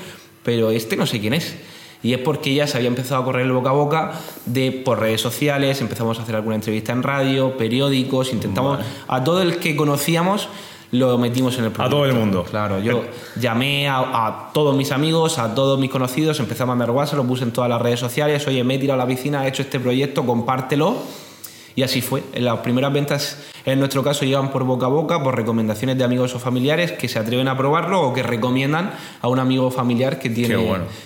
[0.46, 1.56] pero este no sé quién es.
[2.04, 4.12] Y es porque ya se había empezado a correr el boca a boca
[4.46, 9.42] de por redes sociales, empezamos a hacer alguna entrevista en radio, periódicos, intentamos a todo
[9.42, 10.48] el que conocíamos
[10.92, 11.98] lo metimos en el proyecto.
[11.98, 12.44] A todo el mundo.
[12.44, 13.04] Claro, yo
[13.36, 17.44] llamé a, todos mis amigos, a todos mis conocidos, empecé a mandar WhatsApp, lo puse
[17.44, 19.80] en todas las redes sociales, oye, me he tirado a la piscina, he hecho este
[19.80, 20.96] proyecto, compártelo.
[21.76, 22.24] Y así fue.
[22.36, 26.36] Las primeras ventas en nuestro caso llegan por boca a boca, por recomendaciones de amigos
[26.36, 30.20] o familiares que se atreven a probarlo o que recomiendan a un amigo o familiar
[30.20, 30.56] que tiene,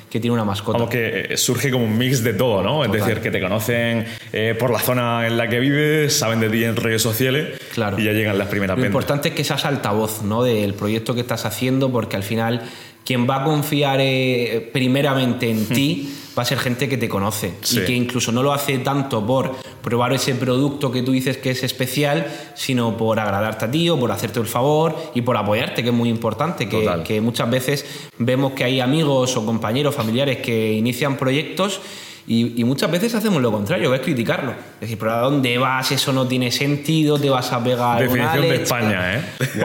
[0.09, 0.77] que tiene una mascota.
[0.77, 2.83] Como que eh, surge como un mix de todo, ¿no?
[2.83, 6.49] Es decir, que te conocen eh, por la zona en la que vives, saben de
[6.49, 7.97] ti en redes sociales claro.
[7.97, 8.93] y ya llegan las primeras Lo ventas.
[8.93, 10.43] Lo importante es que seas altavoz ¿no?
[10.43, 12.61] del proyecto que estás haciendo porque al final
[13.05, 17.53] quien va a confiar eh, primeramente en ti va a ser gente que te conoce
[17.69, 21.51] y que incluso no lo hace tanto por probar ese producto que tú dices que
[21.51, 25.83] es especial, sino por agradarte a ti o por hacerte el favor y por apoyarte,
[25.83, 27.85] que es muy importante, que, que muchas veces
[28.19, 31.81] vemos que hay amigos o compañeros, familiares que inician proyectos
[32.31, 34.51] Y, muchas veces hacemos lo contrario, que es criticarlo.
[34.51, 35.91] Es decir, pero ¿a dónde vas?
[35.91, 39.21] Eso no tiene sentido, te vas a pegar Definición de España, ¿eh?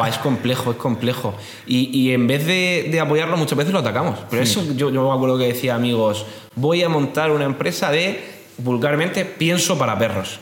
[0.09, 1.35] es complejo, es complejo.
[1.66, 4.18] Y, en vez de, apoyarlo, muchas veces lo atacamos.
[4.31, 6.24] Pero eso yo, yo me acuerdo que decía, amigos,
[6.55, 8.24] voy a montar una empresa de,
[8.57, 10.40] vulgarmente, pienso para perros.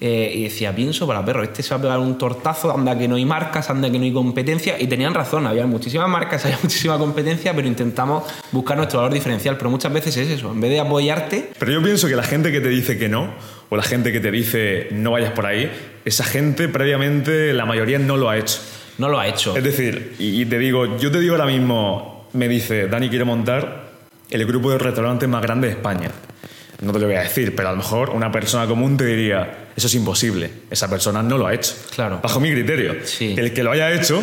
[0.00, 3.06] Eh, y decía, pienso para perro, este se va a pegar un tortazo, anda que
[3.06, 4.80] no hay marcas, anda que no hay competencia.
[4.80, 9.56] Y tenían razón, había muchísimas marcas, había muchísima competencia, pero intentamos buscar nuestro valor diferencial.
[9.56, 11.50] Pero muchas veces es eso, en vez de apoyarte.
[11.58, 13.34] Pero yo pienso que la gente que te dice que no,
[13.68, 15.70] o la gente que te dice no vayas por ahí,
[16.04, 18.58] esa gente previamente, la mayoría no lo ha hecho.
[18.98, 19.56] No lo ha hecho.
[19.56, 23.90] Es decir, y te digo, yo te digo ahora mismo, me dice, Dani quiere montar
[24.30, 26.10] el grupo de restaurantes más grande de España
[26.84, 29.68] no te lo voy a decir, pero a lo mejor una persona común te diría,
[29.76, 31.74] eso es imposible, esa persona no lo ha hecho.
[31.94, 32.20] Claro.
[32.22, 32.96] Bajo mi criterio.
[33.20, 34.22] El que lo haya hecho,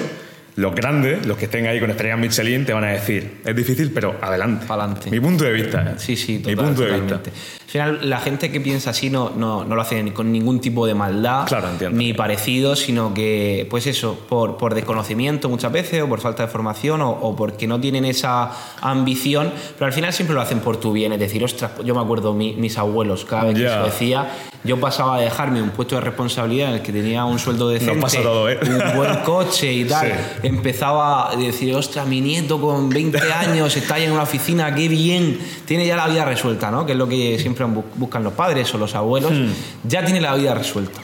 [0.56, 3.92] los grandes, los que estén ahí con estrellas Michelin, te van a decir, es difícil,
[3.92, 4.66] pero adelante.
[4.68, 5.10] Adelante.
[5.10, 5.82] Mi punto de vista.
[5.82, 5.94] ¿eh?
[5.98, 7.16] Sí, sí, Mi punto de vista.
[7.16, 10.86] Al final, la gente que piensa así no, no, no lo hace con ningún tipo
[10.86, 11.48] de maldad,
[11.92, 16.50] ni parecido, sino que, pues eso, por, por desconocimiento muchas veces, o por falta de
[16.50, 20.92] formación, o, porque no tienen esa ambición, pero al final siempre lo hacen por tu
[20.92, 21.14] bien.
[21.14, 24.30] Es decir, ostras, yo me acuerdo mis abuelos, cada vez que se decía,
[24.63, 28.17] yo pasaba a dejarme un puesto de responsabilidad en el que tenía un sueldo decente,
[28.17, 28.60] ¿eh?
[28.62, 30.13] un buen coche y tal.
[30.43, 34.88] Empezaba a decir, ostras, mi nieto con 20 años está ahí en una oficina, qué
[34.88, 36.86] bien, tiene ya la vida resuelta, ¿no?
[36.86, 39.88] Que es lo que siempre buscan los padres o los abuelos, hmm.
[39.88, 41.02] ya tiene la vida resuelta.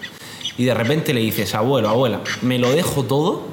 [0.58, 3.44] Y de repente le dices, abuelo, abuela, me lo dejo todo,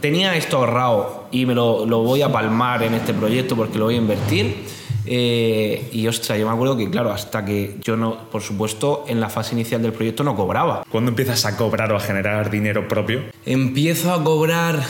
[0.00, 3.94] tenía esto ahorrado y me lo, voy a palmar en este proyecto porque lo voy
[3.94, 4.77] a invertir.
[5.10, 9.20] Eh, y ostras, yo me acuerdo que, claro, hasta que yo no, por supuesto, en
[9.20, 10.84] la fase inicial del proyecto no cobraba.
[10.90, 13.22] ¿Cuándo empiezas a cobrar o a generar dinero propio?
[13.46, 14.82] Empiezo a cobrar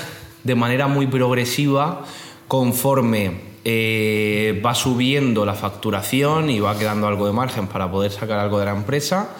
[0.42, 2.04] de manera muy progresiva
[2.48, 8.40] conforme eh, va subiendo la facturación y va quedando algo de margen para poder sacar
[8.40, 9.30] algo de la empresa.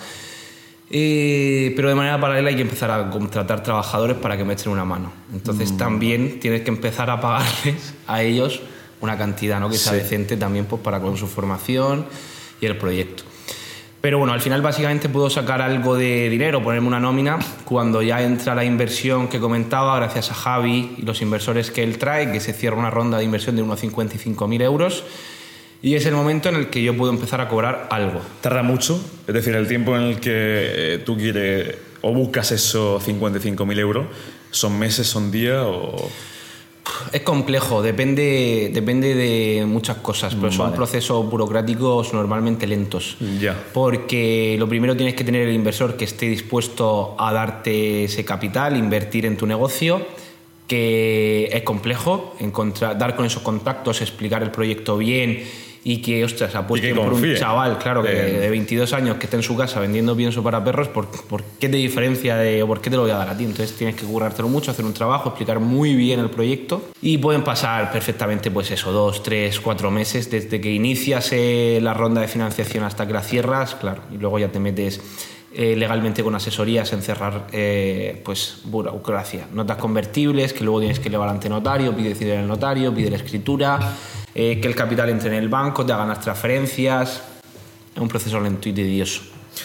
[0.90, 4.70] Eh, pero de manera paralela hay que empezar a contratar trabajadores para que me echen
[4.70, 5.12] una mano.
[5.32, 5.76] Entonces mm.
[5.76, 8.62] también tienes que empezar a pagarles a ellos
[9.00, 9.68] una cantidad ¿no?
[9.70, 12.06] que sea decente también pues, para con su formación
[12.60, 13.24] y el proyecto.
[14.00, 18.22] Pero bueno, al final básicamente puedo sacar algo de dinero, ponerme una nómina, cuando ya
[18.22, 22.38] entra la inversión que comentaba, gracias a Javi y los inversores que él trae, que
[22.38, 25.02] se cierra una ronda de inversión de unos 55.000 euros.
[25.82, 28.20] Y es el momento en el que yo puedo empezar a cobrar algo.
[28.40, 29.00] ¿Tarda mucho?
[29.26, 34.06] Es decir, el tiempo en el que eh, tú quieres o buscas esos 55.000 euros,
[34.50, 36.08] ¿son meses, son días o...?
[37.12, 43.16] Es complejo, depende, depende de muchas cosas, pero son procesos burocráticos normalmente lentos.
[43.40, 43.56] Ya.
[43.72, 48.76] Porque lo primero tienes que tener el inversor que esté dispuesto a darte ese capital,
[48.76, 50.06] invertir en tu negocio,
[50.66, 55.44] que es complejo, encontrar, dar con esos contactos, explicar el proyecto bien
[55.84, 59.42] y que, ostras, apueste por un chaval, claro, que de 22 años que está en
[59.42, 62.90] su casa vendiendo pienso para perros, ¿por, ¿por, qué te diferencia de, o por qué
[62.90, 63.44] te lo voy a dar a ti?
[63.44, 67.44] Entonces tienes que currártelo mucho, hacer un trabajo, explicar muy bien el proyecto y pueden
[67.44, 72.28] pasar perfectamente, pues eso, dos, tres, cuatro meses desde que inicias eh, la ronda de
[72.28, 75.00] financiación hasta que la cierras, claro, y luego ya te metes
[75.60, 81.10] eh, legalmente con asesorías en cerrar eh, pues burocracia, notas convertibles que luego tienes que
[81.10, 83.80] llevar ante notario, pide decir el notario, pide la escritura,
[84.36, 87.24] eh, que el capital entre en el banco, te hagan las transferencias.
[87.92, 89.22] Es un proceso lento y tedioso.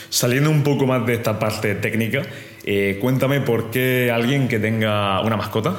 [0.10, 2.24] Saliendo un poco más de esta parte técnica,
[3.00, 5.76] cuéntame por qué alguien que tenga una mascota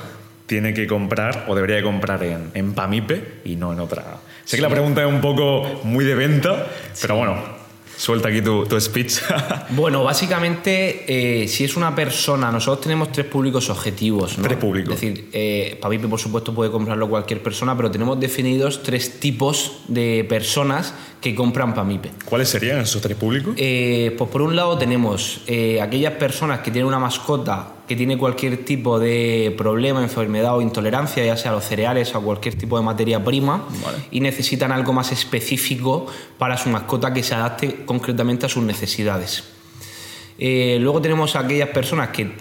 [0.46, 4.18] tiene que comprar o debería comprar en, en Pamipe y no en otra.
[4.44, 6.68] Sé que la pregunta es un poco muy de venta,
[7.00, 7.63] pero bueno,
[7.96, 9.20] Suelta aquí tu, speech.
[9.70, 11.04] bueno, básicamente,
[11.42, 14.36] eh, si es una persona, nosotros tenemos tres públicos objetivos.
[14.40, 14.94] Tres públicos.
[14.94, 20.24] Es decir, eh, por supuesto, puede comprarlo cualquier persona, pero tenemos definidos tres tipos de
[20.28, 22.10] personas que compran Pamipe.
[22.26, 23.54] ¿Cuáles serían esos tres públicos?
[23.56, 28.16] Eh, pues por un lado tenemos eh, aquellas personas que tienen una mascota que tiene
[28.16, 32.54] cualquier tipo de problema, enfermedad o intolerancia, ya sea a los cereales o a cualquier
[32.56, 33.66] tipo de materia prima,
[34.10, 36.06] y necesitan algo más específico
[36.38, 39.44] para su mascota que se adapte concretamente a sus necesidades.
[40.38, 42.32] Eh, luego tenemos aquellas personas que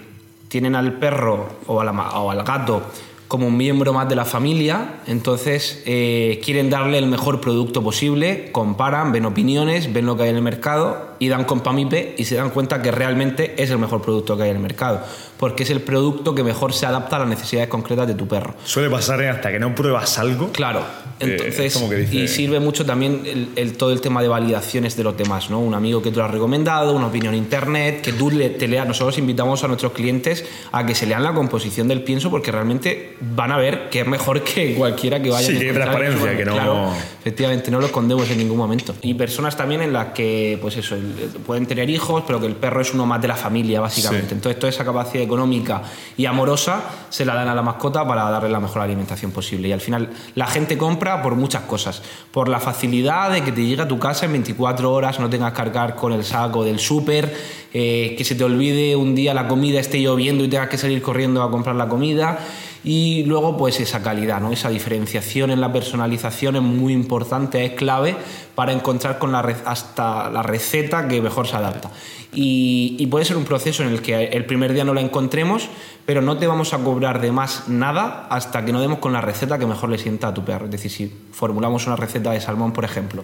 [0.48, 2.82] tienen al perro o, o al gato
[3.28, 8.50] como un miembro más de la familia, entonces eh, quieren darle el mejor producto posible,
[8.52, 12.24] comparan, ven opiniones, ven lo que hay en el mercado y dan con Pamipe y
[12.26, 15.00] se dan cuenta que realmente es el mejor producto que hay en el mercado,
[15.38, 18.54] porque es el producto que mejor se adapta a las necesidades concretas de tu perro.
[18.64, 19.30] Suele pasar ¿eh?
[19.30, 20.50] hasta que no pruebas algo.
[20.52, 20.84] Claro,
[21.18, 21.82] entonces,
[22.12, 25.60] y sirve mucho también el, todo el tema de validaciones de los demás, ¿no?
[25.60, 28.68] Un amigo que te lo ha recomendado, una opinión en internet, que tú le, te
[28.68, 28.86] leas.
[28.86, 33.16] Nosotros invitamos a nuestros clientes a que se lean la composición del pienso porque realmente
[33.20, 36.44] van a ver que es mejor que cualquiera que vaya sí, que hay transparencia, que
[36.44, 36.52] no.
[36.52, 38.94] Claro, efectivamente, no lo escondemos en ningún momento.
[39.02, 40.96] Y personas también en las que, pues eso,
[41.46, 44.34] pueden tener hijos, pero que el perro es uno más de la familia, básicamente.
[44.34, 45.82] Entonces, toda esa capacidad económica
[46.16, 49.68] y amorosa se la dan a la mascota para darle la mejor alimentación posible.
[49.68, 52.02] Y al final, la gente compra por muchas cosas.
[52.30, 55.52] Por la facilidad de que te llegue a tu casa en 24 horas, no tengas
[55.52, 57.34] que cargar con el saco del súper,
[57.72, 61.02] eh, que se te olvide un día la comida, esté lloviendo y tengas que salir
[61.02, 62.38] corriendo a comprar la comida
[62.84, 64.52] y luego pues esa calidad, ¿no?
[64.52, 68.14] esa diferenciación en la personalización es muy importante, es clave
[68.54, 71.90] para encontrar con la hasta la receta que mejor se adapta.
[72.36, 75.68] Y, puede ser un proceso en el que el primer día no la encontremos,
[76.04, 79.20] pero no te vamos a cobrar de más nada hasta que no demos con la
[79.20, 80.64] receta que mejor le sienta a tu perro.
[80.64, 83.22] Es decir, si formulamos una receta de salmón, por ejemplo,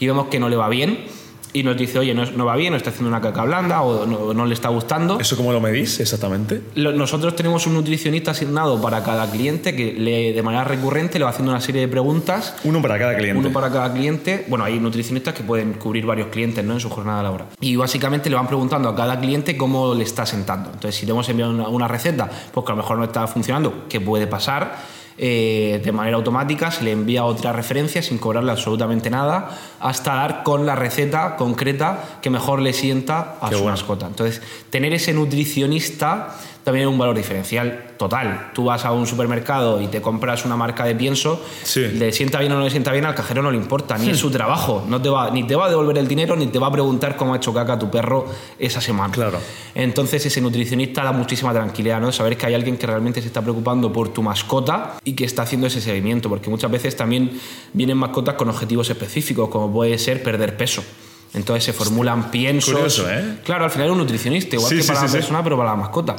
[0.00, 1.04] y vemos que no le va bien,
[1.56, 4.44] y nos dice, oye, no, va bien, no está haciendo una caca blanda o no,
[4.44, 5.18] le está gustando.
[5.18, 6.60] ¿Eso cómo lo medís exactamente?
[6.74, 11.30] nosotros tenemos un nutricionista asignado para cada cliente que le, de manera recurrente le va
[11.30, 12.56] haciendo una serie de preguntas.
[12.64, 13.38] Uno para cada cliente.
[13.38, 14.44] Uno para cada cliente.
[14.48, 16.74] Bueno, hay nutricionistas que pueden cubrir varios clientes ¿no?
[16.74, 17.46] en su jornada laboral.
[17.58, 20.68] Y básicamente le van preguntando a cada cliente cómo le está sentando.
[20.74, 23.26] Entonces, si le hemos enviado una, una receta, pues que a lo mejor no está
[23.26, 24.76] funcionando, ¿qué puede pasar?
[25.18, 30.42] Eh, de manera automática, se le envía otra referencia sin cobrarle absolutamente nada, hasta dar
[30.42, 34.06] con la receta concreta que mejor le sienta a su mascota.
[34.06, 38.50] Entonces, tener ese nutricionista también es un valor diferencial total.
[38.52, 41.40] Tú vas a un supermercado y te compras una marca de pienso,
[41.76, 44.18] le sienta bien o no le sienta bien, al cajero no le importa, ni es
[44.18, 46.66] su trabajo, no te va, ni te va a devolver el dinero, ni te va
[46.66, 48.26] a preguntar cómo ha hecho caca tu perro
[48.58, 49.14] esa semana.
[49.14, 49.38] Claro.
[49.76, 52.10] Entonces ese nutricionista da muchísima tranquilidad, ¿no?
[52.10, 55.42] Saber que hay alguien que realmente se está preocupando por tu mascota y que está
[55.42, 57.30] haciendo ese seguimiento, porque muchas veces también
[57.74, 60.82] vienen mascotas con objetivos específicos, como puede ser perder peso.
[61.36, 62.74] Entonces se formulan piensos.
[62.74, 63.38] Curioso, ¿eh?
[63.44, 66.16] Claro, al final es un nutricionista, igual que para la persona, pero para la mascota.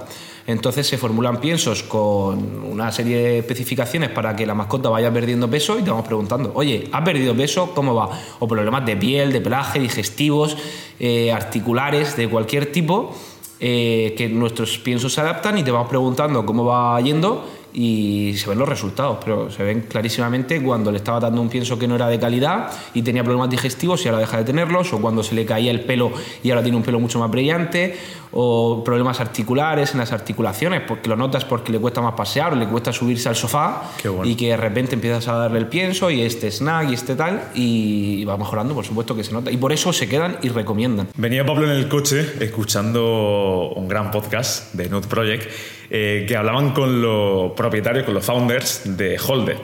[0.47, 5.49] Entonces se formulan piensos con una serie de especificaciones para que la mascota vaya perdiendo
[5.49, 7.73] peso y te vamos preguntando, oye, ¿ha perdido peso?
[7.75, 8.09] ¿Cómo va?
[8.39, 10.57] O problemas de piel, de pelaje, digestivos,
[11.01, 13.13] eh, articulares, de cualquier tipo,
[13.59, 17.45] eh, que nuestros piensos se adaptan y te vamos preguntando cómo va yendo
[17.79, 21.77] y se ven los resultados, pero se ven clarísimamente cuando le estaba dando un pienso
[21.77, 24.99] que no era de calidad y tenía problemas digestivos y ahora deja de tenerlos, o
[24.99, 26.11] cuando se le caía el pelo
[26.41, 27.95] y ahora tiene un pelo mucho más brillante,
[28.31, 32.55] o problemas articulares en las articulaciones, porque lo notas porque le cuesta más pasear o
[32.55, 33.83] le cuesta subirse al sofá
[34.23, 37.51] y que de repente empiezas a darle el pienso y este snack y este tal
[37.53, 39.51] y va mejorando, por supuesto que se nota.
[39.51, 41.09] Y por eso se quedan y recomiendan.
[41.15, 45.51] Venía Pablo en el coche escuchando un gran podcast de Node Project
[45.89, 49.57] eh, que hablaban con los propietarios, con los founders de Holded.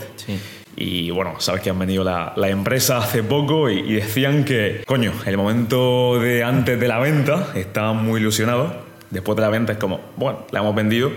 [0.76, 4.84] Y bueno, sabes que han venido la, la empresa hace poco y, y, decían que,
[4.86, 8.74] coño, el momento de antes de la venta estaban muy ilusionados.
[9.12, 11.12] Después de la venta es como, bueno, la hemos vendido.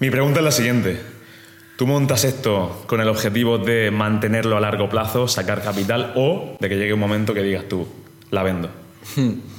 [0.00, 1.00] Mi pregunta es la siguiente.
[1.76, 6.68] ¿Tú montas esto con el objetivo de mantenerlo a largo plazo, sacar capital o de
[6.68, 7.86] que llegue un momento que digas tú,
[8.32, 8.68] la vendo?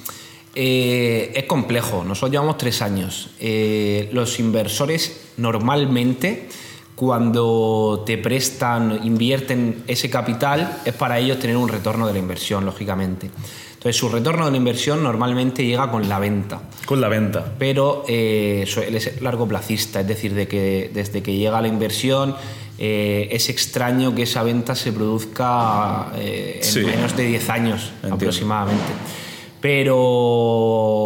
[0.62, 3.30] Eh, es complejo, nosotros llevamos tres años.
[3.40, 6.50] Eh, los inversores normalmente
[6.96, 12.66] cuando te prestan, invierten ese capital, es para ellos tener un retorno de la inversión,
[12.66, 13.30] lógicamente.
[13.76, 16.60] Entonces, su retorno de la inversión normalmente llega con la venta.
[16.86, 17.54] Con la venta.
[17.58, 22.36] Pero eh, él es largo placista, es decir, de que desde que llega la inversión
[22.78, 28.94] es extraño que esa venta se produzca en menos de 10 años aproximadamente.
[29.62, 29.98] Pero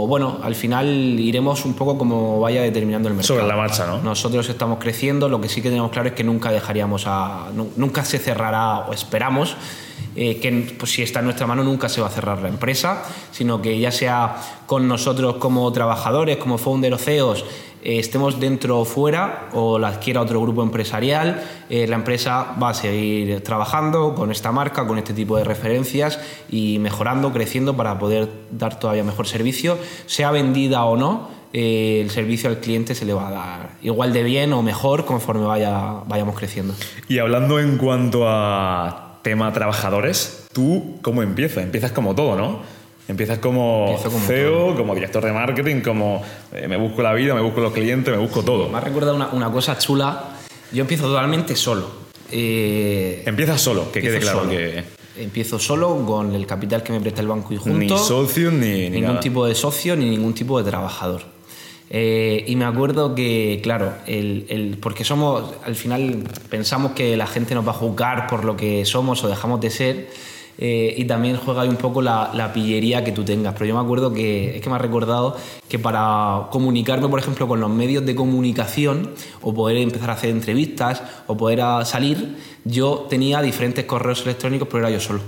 [0.07, 0.87] bueno, al final
[1.19, 3.39] iremos un poco como vaya determinando el mercado.
[3.39, 3.97] Sobre la marcha, ¿no?
[3.99, 7.47] Nosotros estamos creciendo, lo que sí que tenemos claro es que nunca dejaríamos a.
[7.75, 9.55] Nunca se cerrará, o esperamos,
[10.15, 13.03] eh, que pues, si está en nuestra mano nunca se va a cerrar la empresa,
[13.31, 14.35] sino que ya sea
[14.67, 17.45] con nosotros como trabajadores, como founder o CEOs,
[17.83, 22.69] eh, estemos dentro o fuera o la adquiera otro grupo empresarial, eh, la empresa va
[22.69, 26.19] a seguir trabajando con esta marca, con este tipo de referencias
[26.49, 31.43] y mejorando, creciendo para poder dar todavía mejor servicio, sea vendida o no.
[31.51, 35.05] Eh, el servicio al cliente se le va a dar igual de bien o mejor
[35.05, 36.73] conforme vaya, vayamos creciendo.
[37.07, 41.63] Y hablando en cuanto a tema trabajadores, ¿tú cómo empiezas?
[41.63, 42.61] Empiezas como todo, ¿no?
[43.07, 47.59] Empiezas como, CEO, como director de marketing, como eh, me busco la vida, me busco
[47.59, 48.69] los clientes, me busco todo.
[48.69, 50.37] Me ha recordado una, cosa chula.
[50.71, 51.87] Yo empiezo totalmente solo.
[52.31, 54.83] Eh, Empiezas solo, que quede claro que...
[55.15, 57.77] Empiezo solo con el capital que me presta el banco y junto.
[57.77, 61.21] Ni socio ni, ningún tipo de socio ni ningún tipo de trabajador.
[61.95, 67.53] Eh, y me acuerdo que, claro, el, porque somos, al final pensamos que la gente
[67.53, 70.09] nos va a juzgar por lo que somos o dejamos de ser.
[70.57, 73.53] Eh, y también juega ahí un poco la, la, pillería que tú tengas.
[73.53, 75.35] Pero yo me acuerdo que es que me ha recordado
[75.67, 80.29] que para comunicarme, por ejemplo, con los medios de comunicación o poder empezar a hacer
[80.29, 85.21] entrevistas o poder salir, yo tenía diferentes correos electrónicos, pero era yo solo.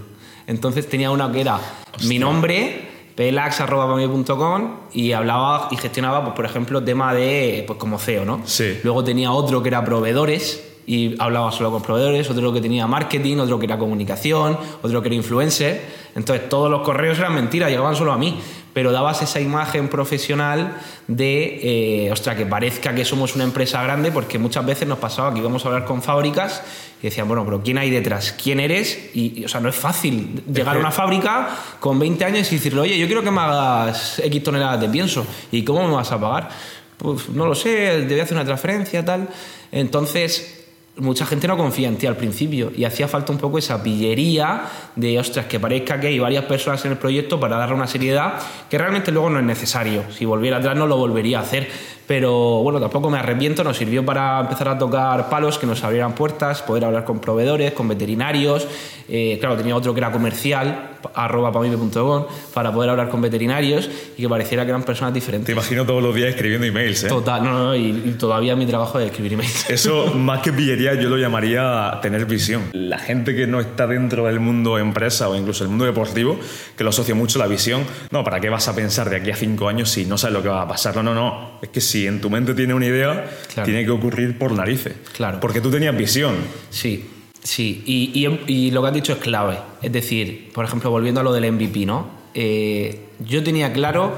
[0.48, 1.60] Entonces tenía una que era
[2.08, 8.26] mi nombre, pelax.com y hablaba y gestionaba, pues, por ejemplo, tema de, pues como CEO,
[8.26, 8.42] ¿no?
[8.46, 8.80] Sí.
[8.84, 13.38] Luego tenía otro que era proveedores y hablaba solo con proveedores, otro que tenía marketing,
[13.38, 16.06] otro que era comunicación, otro que era influencer.
[16.16, 18.40] Entonces todos los correos eran mentiras, llegaban solo a mí,
[18.74, 20.78] pero dabas esa imagen profesional
[21.08, 25.34] de, eh, ostras, que parezca que somos una empresa grande, porque muchas veces nos pasaba
[25.34, 26.62] que íbamos a hablar con fábricas
[27.02, 28.34] y decían, bueno, pero ¿quién hay detrás?
[28.34, 29.12] ¿Quién eres?
[29.14, 32.82] Y, o sea, no es fácil llegar a una fábrica con 20 años y decirle,
[32.82, 36.20] oye, yo quiero que me hagas X toneladas de pienso, ¿y cómo me vas a
[36.20, 36.50] pagar?
[36.98, 37.70] Pues no lo sé,
[38.04, 39.28] debí hacer una transferencia, tal.
[39.72, 40.55] Entonces,
[40.98, 44.64] mucha gente no confía en ti al principio y hacía falta un poco esa pillería
[44.96, 48.36] de, ostras, que parezca que hay varias personas en el proyecto para darle una seriedad
[48.70, 50.04] que realmente luego no es necesario.
[50.12, 51.68] Si volviera atrás no lo volvería a hacer,
[52.08, 56.14] pero bueno, tampoco me arrepiento, nos sirvió para empezar a tocar palos que nos abrieran
[56.14, 58.68] puertas, poder hablar con proveedores, con veterinarios.
[59.08, 64.22] Eh, claro, tenía otro que era comercial, arroba pamime.com, para poder hablar con veterinarios y
[64.24, 65.46] que pareciera que eran personas diferentes.
[65.46, 67.08] Te imagino todos los días escribiendo emails, ¿eh?
[67.08, 69.70] Total, no, no, y, todavía mi trabajo es escribir emails.
[69.70, 72.64] Eso, más que pillería, yo lo llamaría tener visión.
[72.74, 76.40] La gente que no está dentro del mundo empresa o incluso el mundo deportivo,
[76.76, 79.32] que lo asocia mucho a la visión, no, ¿para qué vas a pensar de aquí
[79.32, 80.96] a cinco años si no sabes lo que va a pasar?
[80.96, 81.60] No, no, no.
[81.62, 83.30] Es que si en tu mente tiene una idea,
[83.64, 84.94] tiene que ocurrir por narices.
[85.16, 85.40] Claro.
[85.40, 86.36] Porque tú tenías visión.
[86.70, 87.06] Sí,
[87.42, 87.84] sí.
[87.86, 89.58] Y, y, lo que has dicho es clave.
[89.82, 92.10] Es decir, por ejemplo, volviendo a lo del MVP, ¿no?
[92.34, 94.14] Eh, yo tenía claro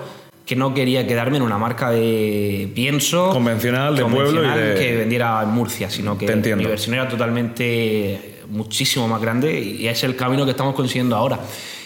[0.45, 5.43] que no quería quedarme en una marca de pienso convencional de pueblo y que vendiera
[5.43, 10.45] en Murcia, sino que mi versión era totalmente muchísimo más grande y es el camino
[10.45, 11.39] que estamos consiguiendo ahora.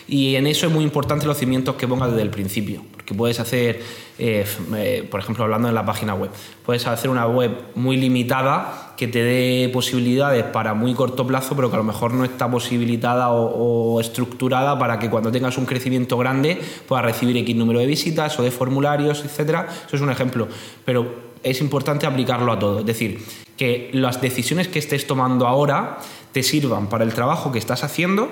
[0.07, 3.39] Y en eso es muy importante los cimientos que pongas desde el principio, porque puedes
[3.39, 3.81] hacer,
[4.17, 4.45] eh,
[4.75, 6.31] eh, por ejemplo, hablando en la página web,
[6.65, 11.69] puedes hacer una web muy limitada que te dé posibilidades para muy corto plazo, pero
[11.69, 16.17] que a lo mejor no está posibilitada o, estructurada para que cuando tengas un crecimiento
[16.17, 19.67] grande puedas recibir X número de visitas o de formularios, etcétera.
[19.87, 20.47] Eso es un ejemplo,
[20.85, 23.25] pero es importante aplicarlo a todo, es decir,
[23.57, 25.97] que las decisiones que estés tomando ahora
[26.31, 28.29] te sirvan para el trabajo que estás haciendo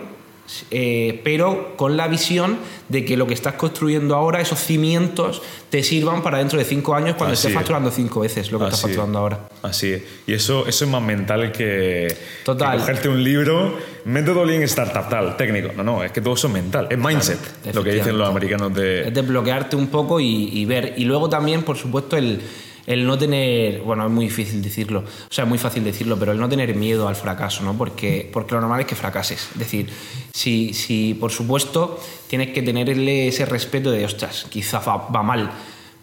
[0.71, 5.83] eh, pero con la visión de que lo que estás construyendo ahora, esos cimientos, te
[5.83, 9.19] sirvan para dentro de cinco años cuando estés facturando cinco veces lo que estás facturando
[9.19, 9.49] ahora.
[9.61, 10.03] Así es.
[10.27, 12.79] Y eso, eso es más mental que, Total.
[12.79, 15.69] cogerte un libro, método Lean Startup, tal, técnico.
[15.75, 17.39] No, no, es que todo eso es mental, es mindset,
[17.73, 19.07] lo que dicen los americanos de...
[19.07, 20.95] Es desbloquearte un poco y ver.
[20.97, 22.41] Y luego también, por supuesto, el
[22.85, 26.31] el no tener, bueno, es muy difícil decirlo, o sea, es muy fácil decirlo, pero
[26.31, 27.77] el no tener miedo al fracaso, ¿no?
[27.77, 29.49] Porque, porque lo normal es que fracases.
[29.53, 29.89] Es decir,
[30.33, 35.51] si, si por supuesto tienes que tenerle ese respeto de, ostras, quizá va, va mal,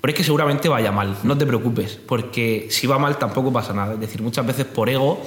[0.01, 3.73] pero es que seguramente vaya mal, no te preocupes, porque si va mal tampoco pasa
[3.73, 3.95] nada.
[3.95, 5.21] Es decir, muchas veces por ego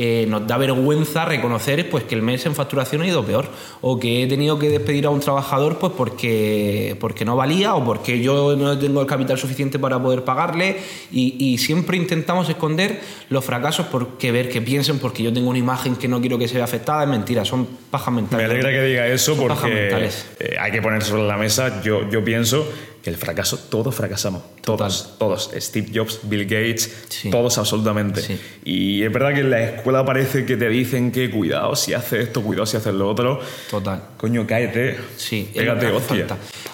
[0.00, 3.48] eh, nos da vergüenza reconocer pues, que el mes en facturación ha ido peor
[3.80, 7.84] o que he tenido que despedir a un trabajador pues, porque, porque no valía o
[7.84, 10.76] porque yo no tengo el capital suficiente para poder pagarle
[11.10, 15.96] y, siempre intentamos esconder los fracasos porque ver que piensen porque yo tengo una imagen
[15.96, 18.46] que no quiero que se vea afectada es mentira, son pajas mentales.
[18.46, 19.90] Me alegra que diga eso porque
[20.38, 22.68] eh, hay que poner sobre la mesa, yo, yo pienso
[23.08, 24.42] el fracaso, todos fracasamos.
[24.62, 25.50] Todos, todos.
[25.56, 28.38] Steve Jobs, Bill Gates, todos absolutamente.
[28.64, 32.28] Y es verdad que en la escuela parece que te dicen que cuidado si haces
[32.28, 33.40] esto, cuidado si haces lo otro.
[33.70, 34.02] Total.
[34.16, 34.98] Coño, cáete.
[35.16, 36.26] Sí, pégate, hostia.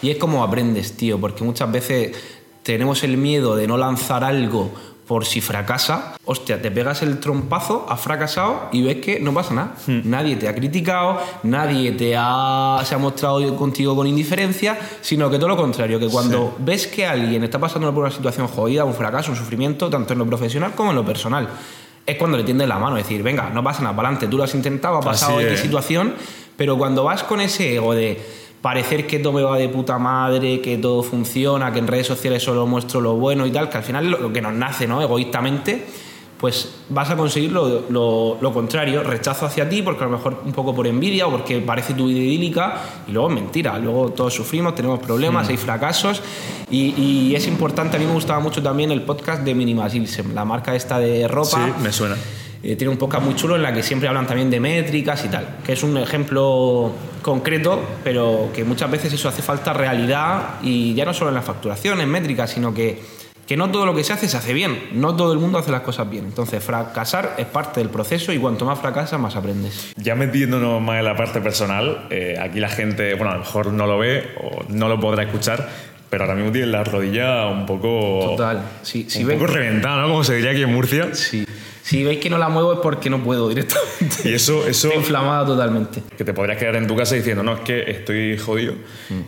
[0.03, 2.17] Y es como aprendes, tío, porque muchas veces
[2.63, 4.75] tenemos el miedo de no lanzar algo
[5.07, 9.55] por si fracasa, hostia, te pegas el trompazo, has fracasado y ves que no pasa
[9.55, 9.75] nada.
[9.87, 10.01] Hmm.
[10.05, 15.37] Nadie te ha criticado, nadie te ha, se ha mostrado contigo con indiferencia, sino que
[15.39, 18.95] todo lo contrario, que cuando ves que alguien está pasando por una situación jodida, un
[18.95, 21.49] fracaso, un sufrimiento, tanto en lo profesional como en lo personal,
[22.07, 24.45] es cuando le tiendes la mano, decir, venga, no pasa nada, para adelante, tú lo
[24.45, 26.15] has intentado, ha pasado X situación,
[26.57, 30.63] pero cuando vas con ese ego de parecer que todo me va de puta madre,
[30.63, 33.83] que todo funciona, que en redes sociales solo muestro lo bueno y tal, que al
[33.83, 35.03] final lo, que nos nace, ¿no?
[35.03, 35.85] Egoístamente,
[36.39, 40.75] pues vas a conseguir lo, contrario, rechazo hacia ti, porque a lo mejor un poco
[40.75, 44.75] por envidia o porque parece tu vida idílica, y luego es mentira, luego todos sufrimos,
[44.75, 45.51] tenemos problemas, mm.
[45.51, 46.23] hay fracasos,
[46.71, 50.75] y, es importante, a mí me gustaba mucho también el podcast de Minimalism, la marca
[50.75, 51.67] esta de ropa.
[51.67, 52.17] Sí, me suena
[52.63, 55.29] eh, tiene un podcast muy chulo en la que siempre hablan también de métricas y
[55.29, 56.93] tal, que es un ejemplo
[57.25, 61.43] concreto, pero que muchas veces eso hace falta realidad y ya no solo en la
[61.43, 64.89] facturación, en métricas, sino que que no todo lo que se hace se hace bien,
[64.93, 66.25] no todo el mundo hace las cosas bien.
[66.25, 69.93] Entonces, fracasar es parte del proceso y cuanto más fracasas, más aprendes.
[69.97, 73.73] Ya metiéndonos más en la parte personal, eh, aquí la gente, bueno, a lo mejor
[73.73, 75.69] no lo ve o no lo podrá escuchar,
[76.09, 78.21] pero ahora mismo tiene la rodilla un poco.
[78.31, 79.07] Total, sí.
[79.21, 80.09] un poco reventada, ¿no?
[80.09, 81.15] Como se diría aquí en Murcia.
[81.15, 81.47] Sí.
[81.85, 84.17] Si veis que no la muevo es porque no puedo directamente.
[84.25, 84.89] Y eso, eso.
[84.89, 86.03] Estoy inflamada totalmente.
[86.17, 88.73] Que te podrías quedar en tu casa diciendo, no, es que estoy jodido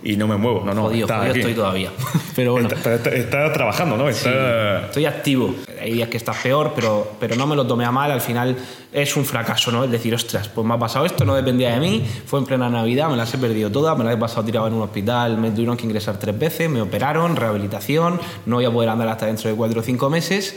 [0.03, 0.63] y no me muevo.
[0.65, 1.91] No, no, jodido, jodido estoy todavía.
[2.35, 2.71] pero bueno.
[2.71, 4.09] Estás trabajando, ¿no?
[4.09, 5.55] estoy activo.
[5.79, 8.11] Hay días que estás peor, pero, pero no me lo tomé a mal.
[8.11, 8.57] Al final
[8.91, 9.85] es un fracaso, ¿no?
[9.85, 12.07] Es decir, ostras, pues me ha pasado esto, no dependía de mí.
[12.25, 13.99] Fue en plena Navidad, me las he perdido todas.
[13.99, 16.81] Me las he pasado tirado en un hospital, me tuvieron que ingresar tres veces, me
[16.81, 18.19] operaron, rehabilitación.
[18.47, 20.57] No voy a poder andar hasta dentro de cuatro o cinco meses.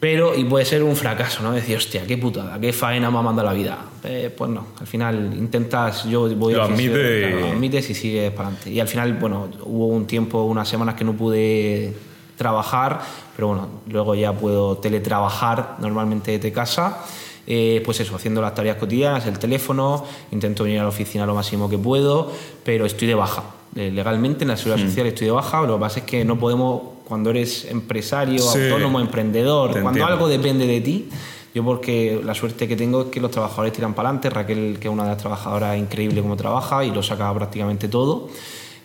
[0.00, 1.52] Pero, y puede ser un fracaso, ¿no?
[1.52, 3.78] Decir, hostia, qué putada, qué faena me ha mandado la vida.
[4.04, 6.66] Eh, pues no, al final intentas, yo voy lo a...
[6.66, 8.70] Admite lo admites y sigues para adelante.
[8.70, 11.94] Y al final, bueno, hubo un tiempo, unas semanas que no pude
[12.36, 13.00] trabajar,
[13.34, 17.04] pero bueno, luego ya puedo teletrabajar normalmente desde casa.
[17.50, 21.34] Eh, pues eso, haciendo las tareas cotidianas, el teléfono, intento venir a la oficina lo
[21.34, 22.30] máximo que puedo,
[22.62, 23.42] pero estoy de baja.
[23.74, 24.88] Eh, legalmente en la seguridad mm.
[24.88, 29.00] social estoy de baja, lo que pasa es que no podemos cuando eres empresario, autónomo,
[29.00, 31.08] emprendedor, cuando algo depende de ti.
[31.54, 34.88] Yo porque la suerte que tengo es que los trabajadores tiran para adelante, Raquel, que
[34.88, 38.28] es una de las trabajadoras increíble como trabaja y lo saca prácticamente todo.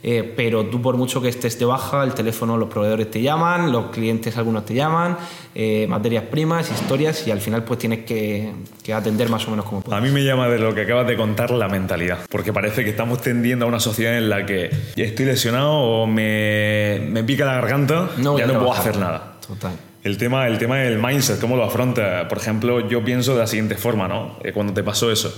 [0.05, 3.71] Eh, pero tú por mucho que estés de baja, el teléfono, los proveedores te llaman,
[3.71, 5.15] los clientes algunos te llaman,
[5.55, 8.51] eh, materias primas, historias y al final pues tienes que,
[8.93, 9.97] atender más o menos como puedes.
[9.97, 12.89] A mí me llama de lo que acabas de contar la mentalidad, porque parece que
[12.89, 17.53] estamos tendiendo a una sociedad en la que estoy lesionado o me, me pica la
[17.53, 19.37] garganta, ya no puedo hacer nada.
[19.47, 19.71] Total.
[20.03, 22.27] El tema, el tema del mindset, ¿cómo lo afronta?
[22.27, 24.37] Por ejemplo, yo pienso de la siguiente forma, ¿no?
[24.43, 25.33] Eh, cuando te pasó eso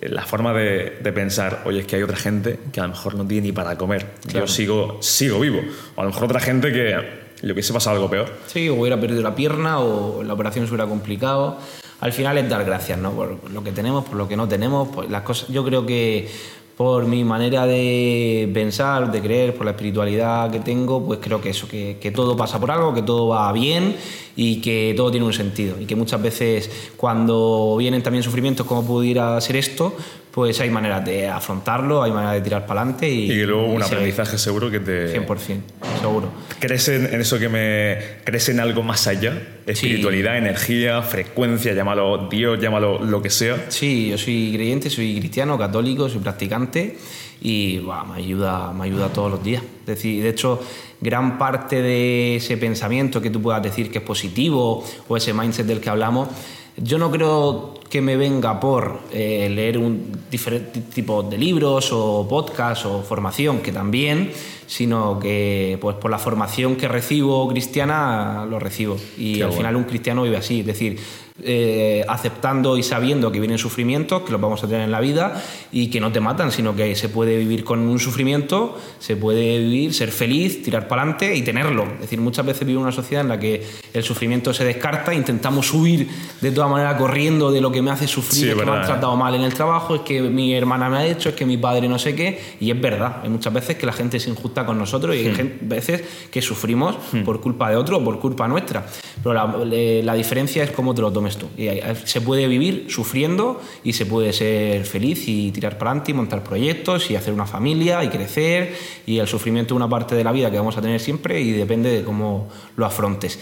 [0.00, 3.26] la forma de, pensar, oye, es que hay otra gente que a lo mejor no
[3.26, 5.60] tiene ni para comer, yo sigo, sigo vivo.
[5.94, 6.96] O a lo mejor otra gente que
[7.42, 8.32] le hubiese pasado algo peor.
[8.46, 11.58] Sí, o hubiera perdido la pierna o la operación se hubiera complicado.
[12.00, 13.12] Al final es dar gracias, ¿no?
[13.12, 14.88] Por lo que tenemos, por lo que no tenemos.
[14.88, 16.28] Pues las cosas, yo creo que
[16.76, 21.50] por mi manera de pensar, de creer, por la espiritualidad que tengo, pues creo que
[21.50, 23.96] eso, que, todo pasa por algo, que todo va bien
[24.36, 25.80] y que todo tiene un sentido.
[25.80, 29.94] Y que muchas veces cuando vienen también sufrimientos como pudiera ser esto,
[30.32, 33.08] pues hay maneras de afrontarlo, hay maneras de tirar para adelante.
[33.08, 35.14] Y, y luego un aprendizaje seguro que te...
[35.14, 35.60] 100%,
[36.00, 36.28] seguro.
[36.58, 37.98] ¿Crees en, eso que me...
[38.24, 39.40] ¿Crees en algo más allá?
[39.66, 43.66] Espiritualidad, energía, frecuencia, llámalo Dios, llámalo lo que sea.
[43.68, 46.96] Sí, yo soy creyente, soy cristiano, católico, soy practicante
[47.42, 49.62] y me, ayuda, me ayuda todos los días.
[49.80, 50.62] Es decir, de hecho,
[51.00, 55.66] gran parte de ese pensamiento que tú puedas decir que es positivo o ese mindset
[55.66, 56.28] del que hablamos,
[56.76, 62.26] yo no creo que me venga por eh, leer un diferente tipo de libros o
[62.26, 64.32] podcast o formación, que también,
[64.72, 68.96] sino que pues por la formación que recibo cristiana lo recibo.
[69.18, 70.98] Y al final un cristiano vive así, es decir,
[71.44, 75.42] eh, aceptando y sabiendo que vienen sufrimientos, que los vamos a tener en la vida
[75.72, 79.58] y que no te matan, sino que se puede vivir con un sufrimiento, se puede
[79.58, 81.84] vivir, ser feliz, tirar para adelante y tenerlo.
[81.94, 85.72] Es decir, muchas veces vivimos una sociedad en la que el sufrimiento se descarta, intentamos
[85.72, 86.06] huir
[86.40, 89.16] de toda manera corriendo de lo que me hace sufrir, es que me han tratado
[89.16, 91.88] mal en el trabajo, es que mi hermana me ha hecho, es que mi padre
[91.88, 94.78] no sé qué, y es verdad, hay muchas veces que la gente es injusta con
[94.78, 95.68] nosotros y hay hmm.
[95.68, 97.22] veces que sufrimos hmm.
[97.22, 98.86] por culpa de otro o por culpa nuestra.
[99.22, 101.48] Pero la, la diferencia es cómo te lo tomas esto.
[101.56, 101.68] Y
[102.04, 106.42] se puede vivir sufriendo y se puede ser feliz y tirar para adelante y montar
[106.42, 108.74] proyectos y hacer una familia y crecer.
[109.06, 111.52] Y el sufrimiento es una parte de la vida que vamos a tener siempre y
[111.52, 113.38] depende de cómo lo afrontes.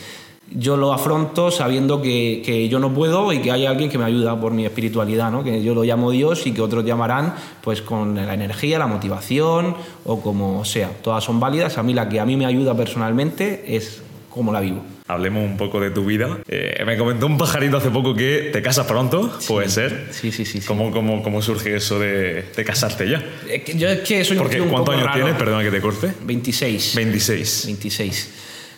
[0.51, 4.05] Yo lo afronto sabiendo que, que yo no puedo y que hay alguien que me
[4.05, 5.45] ayuda por mi espiritualidad, ¿no?
[5.45, 9.77] que yo lo llamo Dios y que otros llamarán pues con la energía, la motivación
[10.05, 10.91] o como sea.
[11.03, 11.79] Todas son válidas.
[11.79, 15.57] A mí la que a mí me ayuda personalmente es cómo la vivo hablemos un
[15.57, 16.39] poco de tu vida.
[16.49, 20.09] Eh, me comentó un pajarito hace poco que te casas pronto, puede ser.
[20.13, 20.61] Sí, sí, sí.
[20.61, 23.23] ¿Cómo, cómo, cómo surge eso de, de, casarte ya?
[23.75, 25.35] yo es que soy un tío un ¿Cuántos años tienes?
[25.35, 26.13] Perdona que te corte.
[26.25, 26.95] 26.
[26.95, 27.63] 26.
[27.67, 28.31] 26.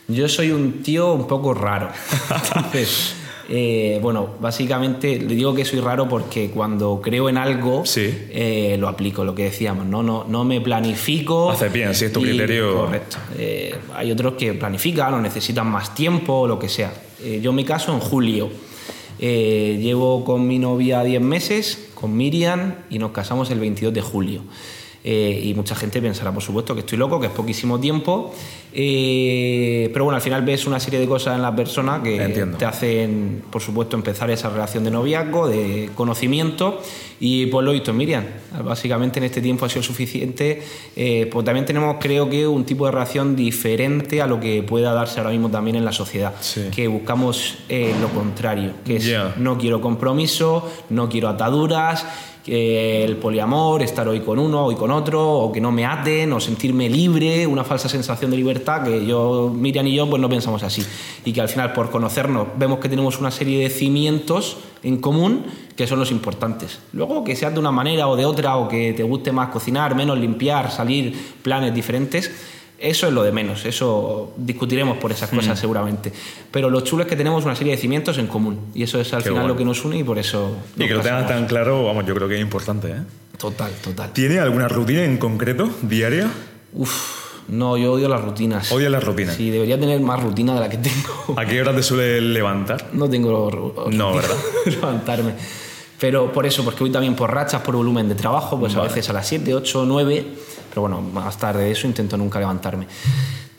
[0.09, 1.89] Yo soy un tío un poco raro.
[2.55, 3.15] Entonces,
[3.49, 8.89] eh, bueno, básicamente le digo que soy raro porque cuando creo en algo eh, lo
[8.89, 10.03] aplico, lo que decíamos, ¿no?
[10.03, 11.51] No, no me planifico.
[11.51, 12.75] Hace bien, si es tu criterio.
[12.75, 13.19] Correcto.
[13.37, 16.93] Eh, hay otros que planifican o necesitan más tiempo o lo que sea.
[17.41, 18.51] yo me caso en julio.
[19.19, 24.43] llevo con mi novia 10 meses, con Miriam, y nos casamos el 22 de julio.
[25.05, 28.35] Y mucha gente pensará, por supuesto, que estoy loco, que es poquísimo tiempo.
[28.75, 32.65] Eh, pero bueno, al final ves una serie de cosas en la persona que te
[32.65, 36.81] hacen, por supuesto, empezar esa relación de noviazgo, de conocimiento.
[37.21, 38.25] Y pues lo he visto Miriam.
[38.65, 40.63] Básicamente en este tiempo ha sido suficiente.
[40.97, 44.93] Eh, pues también tenemos, creo que, un tipo de relación diferente a lo que pueda
[44.93, 46.35] darse ahora mismo también en la sociedad.
[46.75, 52.07] Que buscamos lo contrario, que es no quiero compromiso, no quiero ataduras
[52.47, 56.41] el poliamor, estar hoy con uno, hoy con otro, o que no me aten, o
[56.41, 60.63] sentirme libre, una falsa sensación de libertad que yo, Miriam y yo, pues no pensamos
[60.63, 60.85] así.
[61.25, 65.45] Y que al final, por conocernos, vemos que tenemos una serie de cimientos en común
[65.77, 66.81] que son los importantes.
[66.93, 69.95] Luego, que seas de una manera o de otra, o que te guste más cocinar,
[69.95, 72.31] menos limpiar, salir, planes diferentes,
[72.83, 75.61] eso es lo de menos, eso discutiremos por esas cosas mm.
[75.61, 76.13] seguramente.
[76.51, 79.15] Pero lo chulo es que tenemos una serie de cimientos en común y eso es
[79.15, 80.57] al final lo que nos une y por eso...
[80.77, 82.89] Y que lo tengas tan claro, vamos, yo creo que es importante.
[82.89, 83.03] ¿eh?
[83.39, 84.13] Total, total.
[84.13, 86.29] ¿Tiene alguna rutina en concreto, diaria?
[86.73, 88.73] Uf, no, yo odio las rutinas.
[88.73, 89.37] ¿Odio las rutinas?
[89.37, 91.35] Sí, debería tener más rutina de la que tengo.
[91.37, 92.89] ¿A qué hora te suele levantar?
[92.93, 93.87] No tengo...
[93.93, 94.37] No, ¿verdad?
[94.67, 95.35] levantarme.
[96.03, 99.09] Pero por eso, porque voy también por rachas, por volumen de trabajo, pues a veces
[99.09, 100.27] a las 7, 8, 9
[100.69, 102.87] pero bueno, más tarde de eso intento nunca levantarme.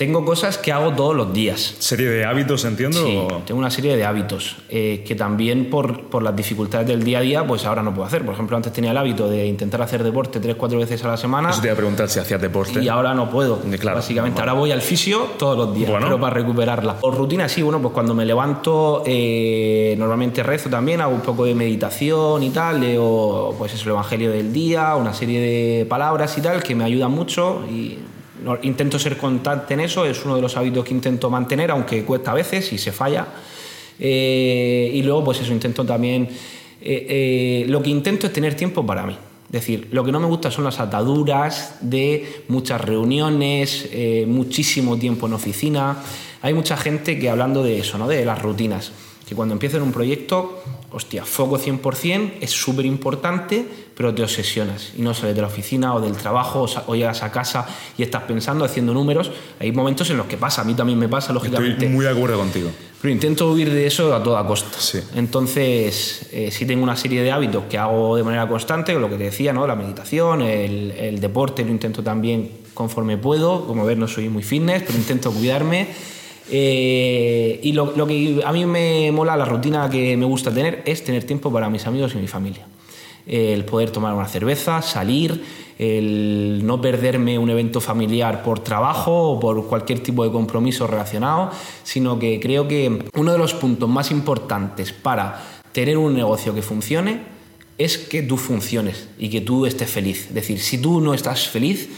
[0.03, 1.77] Tengo cosas que hago todos los días.
[1.79, 3.05] ¿Serie de hábitos, entiendo?
[3.05, 7.19] Sí, tengo una serie de hábitos eh, que también por, por, las dificultades del día
[7.19, 8.25] a día, pues ahora no puedo hacer.
[8.25, 11.15] Por ejemplo, antes tenía el hábito de intentar hacer deporte tres, cuatro veces a la
[11.15, 11.51] semana.
[11.51, 12.83] Eso te iba a preguntar si hacías deporte.
[12.83, 13.61] Y ahora no puedo.
[13.79, 16.99] Claro, Básicamente, ahora voy al fisio todos los días, pero para recuperarla.
[16.99, 21.45] Por rutina, sí, bueno, pues cuando me levanto, eh, normalmente rezo también, hago un poco
[21.45, 26.37] de meditación y tal, leo pues es el evangelio del día, una serie de palabras
[26.37, 27.99] y tal que me ayudan mucho y
[28.63, 32.31] intento ser constante en eso, es uno de los hábitos que intento mantener, aunque cuesta
[32.31, 33.27] a veces y se falla.
[33.99, 36.29] Eh, y luego, pues eso, intento también...
[36.85, 39.17] Eh, eh, lo que intento es tener tiempo para mí.
[39.45, 43.89] Es decir, lo que no me gusta son las ataduras de muchas reuniones,
[44.25, 45.97] muchísimo tiempo en oficina.
[46.41, 48.07] Hay mucha gente que hablando de eso, ¿no?
[48.07, 48.91] de las rutinas,
[49.27, 50.61] que cuando empieza en un proyecto
[50.93, 53.65] hostia, foco 100%, es súper importante,
[53.95, 57.31] pero te obsesionas y no sales de la oficina o del trabajo o, llegas a
[57.31, 57.67] casa
[57.97, 59.31] y estás pensando, haciendo números.
[59.59, 61.73] Hay momentos en los que pasa, a mí también me pasa, lógicamente.
[61.73, 62.69] Estoy muy de acuerdo contigo.
[63.01, 64.77] Pero intento huir de eso a toda costa.
[65.15, 69.17] Entonces, eh, sí tengo una serie de hábitos que hago de manera constante, lo que
[69.17, 69.67] te decía, ¿no?
[69.67, 73.67] la meditación, el, el deporte, lo intento también conforme puedo.
[73.67, 75.87] Como ver, no soy muy fitness, pero intento cuidarme.
[76.49, 81.03] Eh, y lo, que a mí me mola, la rutina que me gusta tener, es
[81.03, 82.65] tener tiempo para mis amigos y mi familia.
[83.25, 85.43] El poder tomar una cerveza, salir,
[85.79, 91.51] el no perderme un evento familiar por trabajo o por cualquier tipo de compromiso relacionado,
[91.83, 96.61] sino que creo que uno de los puntos más importantes para tener un negocio que
[96.61, 97.21] funcione
[97.77, 100.27] es que tú funciones y que tú estés feliz.
[100.27, 101.89] Es decir, si tú no estás feliz,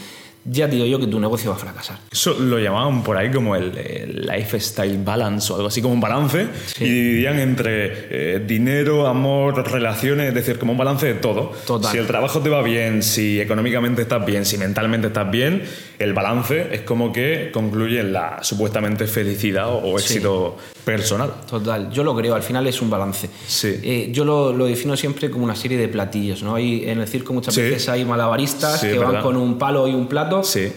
[0.48, 1.98] ya digo yo que tu negocio va a fracasar.
[2.10, 6.46] Eso lo llamaban por ahí como el, lifestyle balance o algo así como un balance
[6.80, 11.52] y dividían entre eh, dinero, amor, relaciones, es decir, como un balance de todo.
[11.90, 15.62] Si el trabajo te va bien, si económicamente estás bien, si mentalmente estás bien,
[15.98, 21.32] el balance es como que concluye en la supuestamente felicidad o, éxito personal.
[21.50, 23.28] Total, yo lo creo, al final es un balance.
[23.48, 23.74] Sí.
[23.82, 26.54] Eh, yo lo, lo, defino siempre como una serie de platillos, ¿no?
[26.54, 30.06] Hay, en el circo muchas veces hay malabaristas que van con un palo y un
[30.06, 30.72] plato Sí.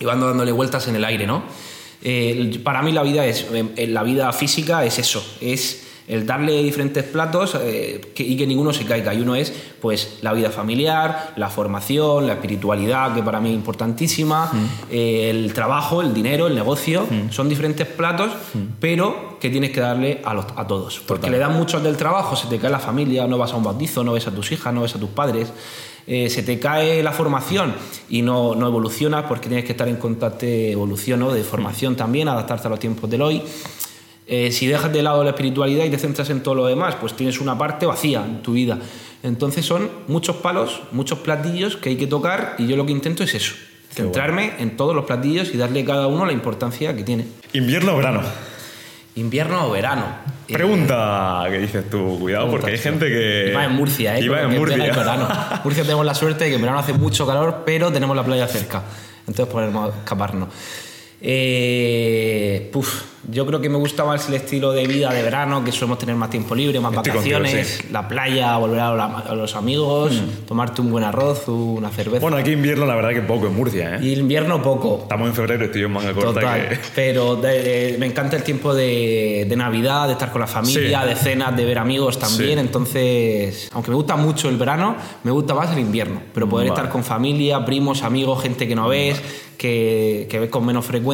[0.00, 1.44] Y van dándole vueltas en el aire, ¿no?
[2.02, 3.46] Eh, para mí la vida es
[3.88, 8.84] la vida física es eso, es el darle diferentes platos eh, y que ninguno se
[8.84, 9.14] caiga.
[9.14, 13.54] Y uno es pues la vida familiar, la formación, la espiritualidad, que para mí es
[13.54, 14.66] importantísima, mm.
[14.90, 17.06] el trabajo, el dinero, el negocio.
[17.08, 17.30] Mm.
[17.30, 18.58] Son diferentes platos, mm.
[18.80, 21.00] pero que tienes que darle a, los, a todos.
[21.00, 23.64] Porque le dan mucho del trabajo, se te cae la familia, no vas a un
[23.64, 25.52] bautizo, no ves a tus hijas, no ves a tus padres.
[26.06, 27.74] Eh, se te cae la formación
[28.08, 32.66] y no, no, evolucionas porque tienes que estar en contacto evolución, de formación también, adaptarte
[32.66, 33.42] a los tiempos del hoy.
[34.34, 37.12] Eh, si dejas de lado la espiritualidad y te centras en todo lo demás, pues
[37.12, 38.78] tienes una parte vacía en tu vida.
[39.22, 43.24] Entonces son muchos palos, muchos platillos que hay que tocar y yo lo que intento
[43.24, 43.54] es eso,
[43.90, 47.26] centrarme en todos los platillos y darle a cada uno la importancia que tiene.
[47.52, 48.22] ¿Invierno o verano?
[49.16, 50.06] ¿Invierno o verano?
[50.50, 53.50] Pregunta que dices tú, cuidado, porque hay gente que.
[53.50, 54.24] Iba en Murcia, ¿eh?
[54.24, 54.78] Iba en Murcia.
[54.78, 55.28] Verano.
[55.62, 58.48] Murcia tenemos la suerte de que en verano hace mucho calor, pero tenemos la playa
[58.48, 58.82] cerca.
[59.26, 60.48] Entonces podemos escaparnos.
[61.24, 65.70] Eh, puf, yo creo que me gusta más el estilo de vida de verano, que
[65.70, 67.88] solemos tener más tiempo libre, más Estoy contigo, vacaciones, sí.
[67.92, 70.12] la playa, volver a, la- a los amigos,
[70.48, 72.20] tomarte un buen arroz, una cerveza.
[72.20, 74.00] Bueno, aquí invierno la verdad que poco en Murcia, ¿eh?
[74.04, 74.98] y invierno poco.
[75.02, 76.78] Estamos en febrero estoy en manga corta Total, que...
[76.96, 81.02] pero de- de- me encanta el tiempo de, de Navidad, de estar con la familia,
[81.02, 81.08] Sí.
[81.08, 82.54] de cenas, de ver amigos también.
[82.54, 82.58] Sí.
[82.60, 86.20] Entonces, aunque me gusta mucho el verano, me gusta más el invierno.
[86.34, 86.80] Pero poder Vale.
[86.80, 89.20] estar con familia, primos, amigos, gente que no ves,
[89.56, 91.11] que, que ves con menos frecuencia,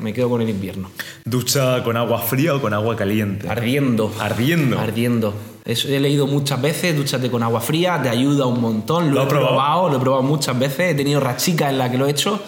[0.00, 0.90] me quedo con el invierno.
[1.24, 3.48] ¿Ducha con agua fría o con agua caliente?
[3.48, 4.12] Ardiendo.
[4.18, 4.78] Ardiendo.
[4.78, 5.34] Ardiendo.
[5.64, 9.08] Eso he leído muchas veces, dúchate con agua fría, te ayuda un montón.
[9.10, 9.48] Lo, ¿Lo he probado?
[9.56, 10.92] probado, lo he probado muchas veces.
[10.92, 12.40] He tenido rachicas en las que lo he hecho,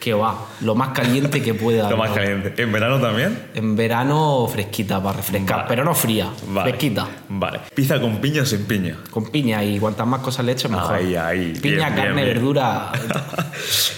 [0.00, 1.88] que va, lo más caliente que pueda.
[1.90, 2.60] Lo más caliente.
[2.62, 3.38] ¿En verano también?
[3.54, 5.68] En verano fresquita para refrescar, Vale.
[5.68, 6.70] pero no fría, Vale.
[6.70, 7.06] fresquita.
[7.28, 7.60] Vale.
[7.74, 8.96] ¿Pizza con piña o sin piña?
[9.10, 10.94] Con piña y cuantas más cosas le eches, mejor.
[10.94, 11.52] Ahí, ahí.
[11.60, 12.26] Piña, Bien, carne, bien, bien.
[12.28, 12.92] verdura.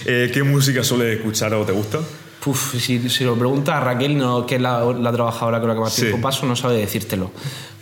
[0.07, 1.97] Eh, ¿Qué música sueles escuchar o te gusta?
[2.45, 5.73] Puf, si, si lo preguntas a Raquel, no, que es la, la trabajadora con la
[5.75, 6.03] que más Sí.
[6.03, 7.31] tiempo paso, no sabe decírtelo.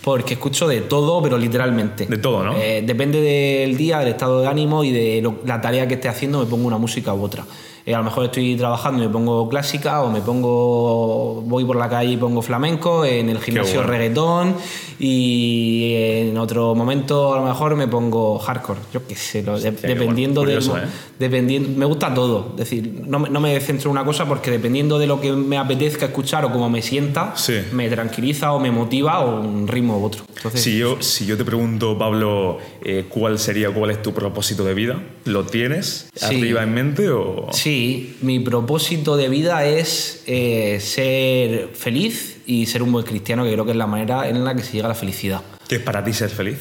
[0.02, 2.06] Porque escucho de todo, pero literalmente.
[2.06, 2.56] De todo, ¿no?
[2.58, 6.08] Eh, depende del día, del estado de ánimo y de lo- la tarea que esté
[6.08, 7.46] haciendo, me pongo una música u otra.
[7.86, 11.42] Eh, a lo mejor estoy trabajando y me pongo clásica, o me pongo.
[11.46, 13.90] Voy por la calle y pongo flamenco, en el gimnasio bueno.
[13.92, 14.56] reggaetón,
[15.00, 15.94] y
[16.30, 18.80] en otro momento a lo mejor me pongo hardcore.
[18.94, 20.88] Yo qué sé, lo- de- dependiendo bueno, curioso, ¿eh?
[21.20, 24.50] Dependiendo, me gusta todo, es decir, no, me- no me centro en una cosa porque
[24.52, 27.56] dependiendo de lo que me apetezca escuchar o cómo me sienta, Sí.
[27.74, 30.24] me tranquiliza o me motiva o un ritmo u otro.
[30.36, 34.64] Entonces, Si yo, si yo te pregunto, Pablo, eh, cuál sería, cuál es tu propósito
[34.64, 36.26] de vida, ¿lo tienes Sí.
[36.26, 37.48] arriba en mente o...?
[37.52, 37.73] sí,
[38.22, 43.66] mi propósito de vida es eh, ser feliz y ser un buen cristiano, que creo
[43.66, 45.42] que es la manera en la que se llega a la felicidad.
[45.68, 46.58] ¿Qué es para ti ser feliz?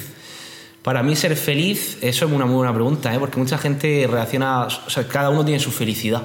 [0.83, 3.19] Para mí ser feliz, eso es una muy buena pregunta, ¿eh?
[3.19, 6.23] porque mucha gente reacciona, o sea, cada uno tiene su felicidad.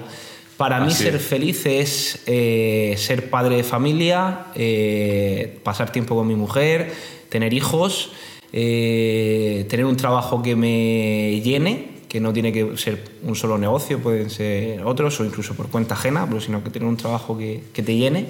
[0.58, 6.34] Para mí ser feliz es eh, ser padre de familia, eh, pasar tiempo con mi
[6.34, 6.92] mujer,
[7.30, 8.12] tener hijos,
[8.52, 14.30] tener un trabajo que me llene, que no tiene que ser un solo negocio, pueden
[14.30, 17.84] ser otros o incluso por cuenta ajena, pero sino que tener un trabajo que, que
[17.84, 18.28] te llene.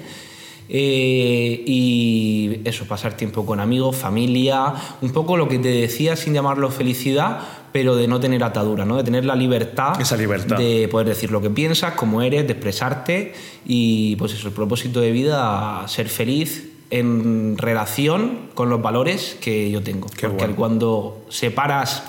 [0.70, 6.34] Eh, y eso, pasar tiempo con amigos, familia, un poco lo que te decía sin
[6.34, 7.40] llamarlo felicidad,
[7.72, 8.96] pero de no tener atadura, ¿no?
[8.96, 10.58] de tener la libertad, Esa libertad.
[10.58, 13.32] de poder decir lo que piensas, cómo eres, de expresarte
[13.64, 19.70] y pues eso, el propósito de vida, ser feliz en relación con los valores que
[19.70, 20.08] yo tengo.
[20.08, 20.56] Qué Porque bueno.
[20.56, 22.02] cuando separas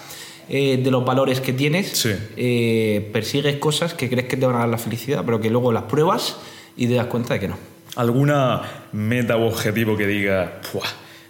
[0.50, 2.12] eh, de los valores que tienes, Sí.
[2.38, 5.72] eh, persigues cosas que crees que te van a dar la felicidad, pero que luego
[5.72, 6.38] las pruebas
[6.76, 7.58] y te das cuenta de que no.
[7.96, 10.88] ¿Alguna meta u objetivo que diga, "Puah,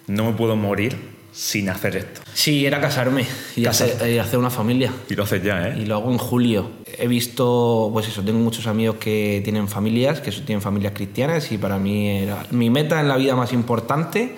[0.07, 0.95] no me puedo morir
[1.31, 2.21] sin hacer esto?
[2.33, 4.91] Sí, era casarme y hacer, y hacer una familia.
[5.09, 5.85] Y lo haces ya, Y ¿eh?
[5.85, 6.69] lo hago en julio.
[6.97, 11.57] He visto, pues eso, tengo muchos amigos que tienen familias, que tienen familias cristianas y
[11.57, 14.35] para mí era, mi meta en la vida más importante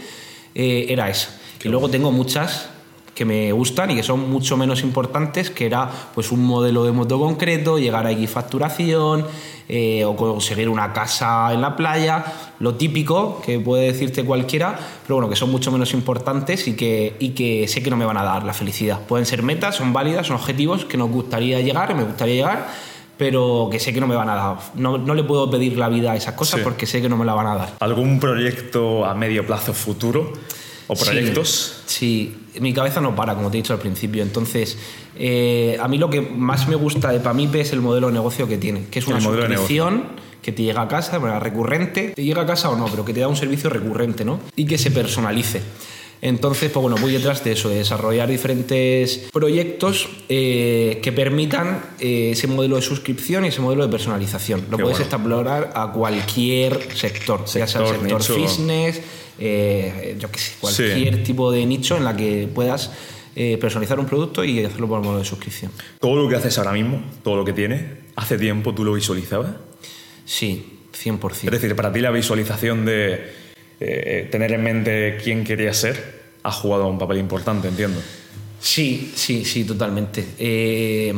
[0.56, 1.38] eh, era esa.
[1.64, 2.70] y luego tengo muchas
[3.16, 6.92] que me gustan y que son mucho menos importantes, que era pues un modelo de
[6.92, 9.26] moto concreto, llegar a X facturación
[9.68, 12.24] eh, o conseguir una casa en la playa,
[12.60, 17.16] lo típico que puede decirte cualquiera, pero bueno, que son mucho menos importantes y que,
[17.20, 19.00] y que sé que no me van a dar la felicidad.
[19.08, 22.68] Pueden ser metas, son válidas, son objetivos que nos gustaría llegar, me gustaría llegar,
[23.18, 24.58] pero que sé que no me van a dar.
[24.76, 26.64] No, no le puedo pedir la vida a esas cosas Sí.
[26.64, 27.74] porque sé que no me la van a dar.
[27.80, 30.32] ¿Algún proyecto a medio plazo futuro?
[30.92, 31.84] ¿O Sí, proyectos?
[31.86, 34.24] Sí, mi cabeza no para, como te he dicho al principio.
[34.24, 34.78] Entonces,
[35.18, 38.46] eh, a mí lo que más me gusta de Pamipe es el modelo de negocio
[38.46, 40.04] que tiene, que es una suscripción
[40.42, 43.06] que te llega a casa de manera recurrente, te llega a casa o no, pero
[43.06, 44.42] que te da un servicio recurrente, ¿no?
[44.58, 45.62] Y que se personalice.
[46.22, 52.30] Entonces, pues bueno, voy detrás de eso, de desarrollar diferentes proyectos eh, que permitan eh,
[52.34, 54.66] ese modelo de suscripción y ese modelo de personalización.
[54.70, 58.36] Lo Qué puedes explorar a cualquier sector, ya sea el Sector, sector nicho.
[58.36, 59.02] fitness,
[59.40, 62.92] eh, yo qué sé, cualquier tipo de nicho en la que puedas
[63.34, 65.72] personalizar un producto y hacerlo por modo de suscripción.
[66.00, 67.82] Todo lo que haces ahora mismo, todo lo que tienes,
[68.16, 69.52] hace tiempo tú lo visualizabas.
[70.26, 71.46] Sí, 100%.
[71.46, 73.41] Es decir, para ti la visualización de
[73.82, 78.00] eh, tener en mente quién querías ser ha jugado un papel importante, entiendo.
[78.60, 80.26] Sí, sí, sí, totalmente.
[80.38, 81.14] Eh,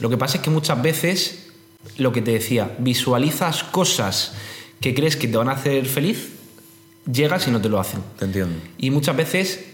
[0.00, 1.50] lo que pasa es que muchas veces,
[1.96, 4.34] lo que te decía, visualizas cosas
[4.80, 6.32] que crees que te van a hacer feliz,
[7.10, 8.00] llegas y no te lo hacen.
[8.18, 8.56] Te entiendo.
[8.78, 9.64] Y muchas veces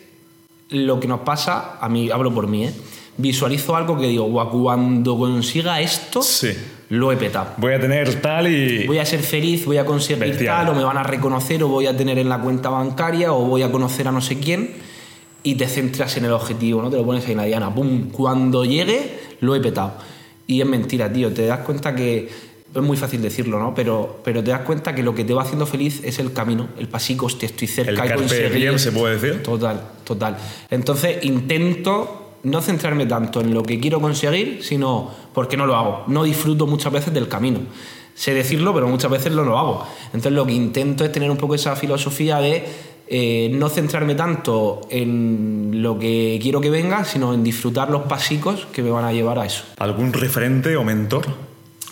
[0.68, 2.74] lo que nos pasa, a mí hablo por mí, ¿eh?
[3.20, 6.50] Visualizo algo que digo, "Guau, cuando consiga esto, Sí.
[6.90, 7.54] lo he petado.
[7.56, 8.86] Voy a tener tal y...
[8.86, 10.66] Voy a ser feliz, voy a conseguir Bestial.
[10.66, 13.44] tal, o me van a reconocer, o voy a tener en la cuenta bancaria, o
[13.44, 14.70] voy a conocer a no sé quién,
[15.42, 16.90] y te centras en el objetivo, ¿no?
[16.90, 18.10] Te lo pones ahí en la diana, ¡pum!
[18.10, 19.94] Cuando llegue, lo he petado.
[20.46, 22.28] Y es mentira, tío, te das cuenta que
[22.74, 23.74] es muy fácil decirlo, ¿no?
[23.74, 26.68] Pero, pero te das cuenta que lo que te va haciendo feliz es el camino,
[26.78, 29.42] el pasico, hostia, estoy cerca El y conseguir- se puede decir.
[29.42, 30.36] Total, total.
[30.70, 36.04] Entonces intento no centrarme tanto en lo que quiero conseguir, sino porque no lo hago.
[36.06, 37.60] No disfruto muchas veces del camino.
[38.14, 39.86] Sé decirlo, pero muchas veces no lo hago.
[40.06, 42.64] Entonces lo que intento es tener un poco esa filosofía de
[43.08, 48.66] eh, no centrarme tanto en lo que quiero que venga, sino en disfrutar los pasicos
[48.72, 49.64] que me van a llevar a eso.
[49.78, 51.49] ¿Algún referente o mentor?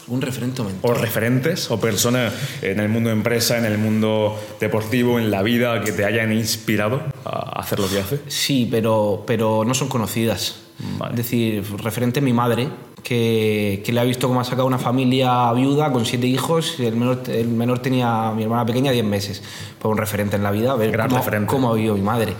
[0.09, 0.91] Un referente mental.
[0.91, 2.33] ¿O referentes o personas
[2.63, 6.33] en el mundo de empresa, en el mundo deportivo, en la vida que te hayan
[6.33, 8.21] inspirado a hacer lo que haces?
[8.29, 10.61] Sí, pero, pero no son conocidas.
[10.99, 11.13] Vale.
[11.13, 12.69] Es decir, referente mi madre,
[13.03, 16.95] que, que le ha visto cómo ha sacado una familia viuda con siete hijos, el
[16.97, 19.43] menor, el menor tenía, mi hermana pequeña, 10 meses.
[19.79, 21.47] Pues un referente en la vida, ver Gran cómo, referente.
[21.49, 22.35] cómo ha vivido mi madre.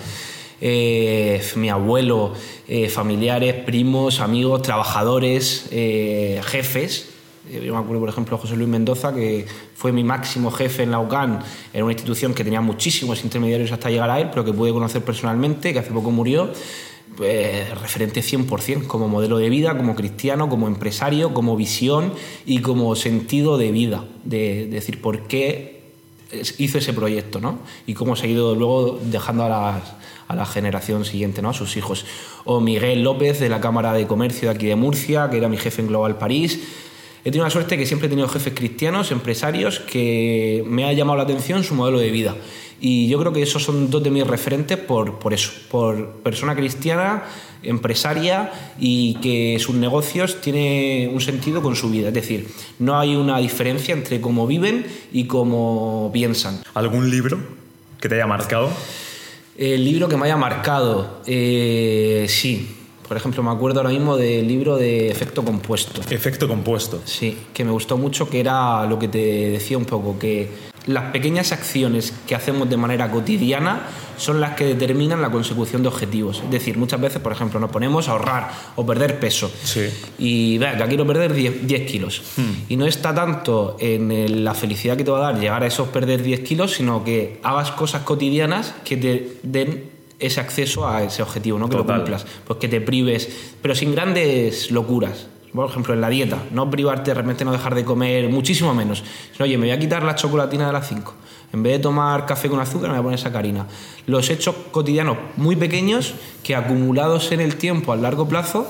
[0.61, 2.33] Eh, mi abuelo,
[2.67, 7.11] eh, familiares, primos, amigos, trabajadores, eh, jefes.
[7.51, 10.91] Eh, Yo me acuerdo, por ejemplo, José Luis Mendoza, que fue mi máximo jefe en
[10.91, 11.41] la UCAN,
[11.73, 15.03] en una institución que tenía muchísimos intermediarios hasta llegar a él, pero que pude conocer
[15.03, 16.51] personalmente, que hace poco murió.
[17.17, 22.13] Pues, referente 100%, como modelo de vida, como cristiano, como empresario, como visión
[22.47, 24.05] y como sentido de vida.
[24.25, 25.81] De, de decir, ¿por qué
[26.59, 27.59] hizo ese proyecto, ¿no?
[27.87, 29.95] Y cómo se ha ido luego dejando a, las-
[30.29, 31.49] a la generación siguiente, ¿no?
[31.49, 32.05] A sus hijos.
[32.45, 35.57] O Miguel López de la Cámara de Comercio de aquí de Murcia, que era mi
[35.57, 36.61] jefe en Global París.
[37.21, 41.17] He tenido la suerte que siempre he tenido jefes cristianos, empresarios, que me ha llamado
[41.17, 42.37] la atención su modelo de vida.
[42.81, 46.55] Y yo creo que esos son dos de mis referentes por, por eso, por persona
[46.55, 47.25] cristiana,
[47.63, 52.09] empresaria y que sus negocios tienen un sentido con su vida.
[52.09, 52.49] Es decir,
[52.79, 56.61] no hay una diferencia entre cómo viven y cómo piensan.
[56.75, 57.39] ¿Algún libro
[58.01, 58.71] que te haya marcado?
[59.57, 62.78] El libro que me haya marcado, eh, sí.
[63.09, 66.03] Por ejemplo, me acuerdo ahora mismo del libro de Efecto Compuesto.
[66.11, 67.01] Efecto compuesto.
[67.07, 71.11] Sí, que me gustó mucho, que era lo que te decía un poco, que las
[71.11, 76.43] pequeñas acciones que hacemos de manera cotidiana son las que determinan la consecución de objetivos.
[76.45, 79.51] Es decir, muchas veces, por ejemplo, nos ponemos a ahorrar o perder peso.
[79.65, 79.89] Sí.
[80.19, 82.23] Y venga, quiero perder 10, 10 kilos.
[82.69, 85.89] Y no está tanto en la felicidad que te va a dar llegar a esos
[85.89, 91.23] perder 10 kilos, sino que hagas cosas cotidianas que te den ese acceso a ese
[91.23, 91.69] objetivo, ¿no?
[91.69, 91.97] Que Total.
[91.97, 92.27] lo cumplas.
[92.47, 95.27] Pues que te prives, pero sin grandes locuras.
[95.53, 99.03] Por ejemplo, en la dieta, no privarte, de repente no dejar de comer muchísimo menos.
[99.41, 101.15] Oye, me voy a quitar la chocolatina de las 5.
[101.53, 103.67] En vez de tomar café con azúcar, me voy a poner sacarina.
[104.07, 108.69] Los hechos cotidianos muy pequeños que acumulados en el tiempo a largo plazo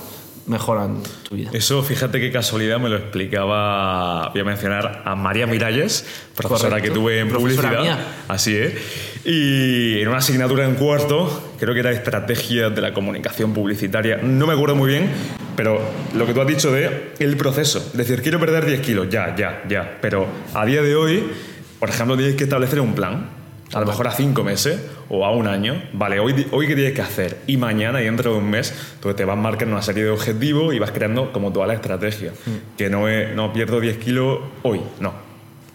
[0.49, 1.51] mejoran tu vida.
[1.53, 6.89] Eso, fíjate qué casualidad me lo explicaba, voy a mencionar a María Miralles, profesora Correcto.
[6.89, 7.83] que tuve en Profesora publicidad.
[7.83, 8.07] mía.
[8.29, 8.73] Así es.
[9.25, 14.47] Y en una asignatura en cuarto, creo que era estrategia de la comunicación publicitaria, no
[14.47, 15.11] me acuerdo muy bien,
[15.57, 15.81] pero
[16.17, 17.79] lo que tú has dicho de el proceso.
[17.79, 19.99] Es decir, quiero perder 10 kilos, ya, ya, ya.
[20.01, 21.25] Pero a día de hoy,
[21.79, 23.38] por ejemplo, tienes que establecer un plan.
[23.73, 25.83] A lo mejor a cinco meses o a un año.
[25.93, 27.39] Vale, hoy, hoy qué tienes que hacer.
[27.47, 30.75] Y mañana y dentro de un mes, tú te vas marcando una serie de objetivos
[30.75, 32.33] y vas creando como toda la estrategia.
[32.77, 35.12] Que no es, no pierdo 10 kilos hoy, no.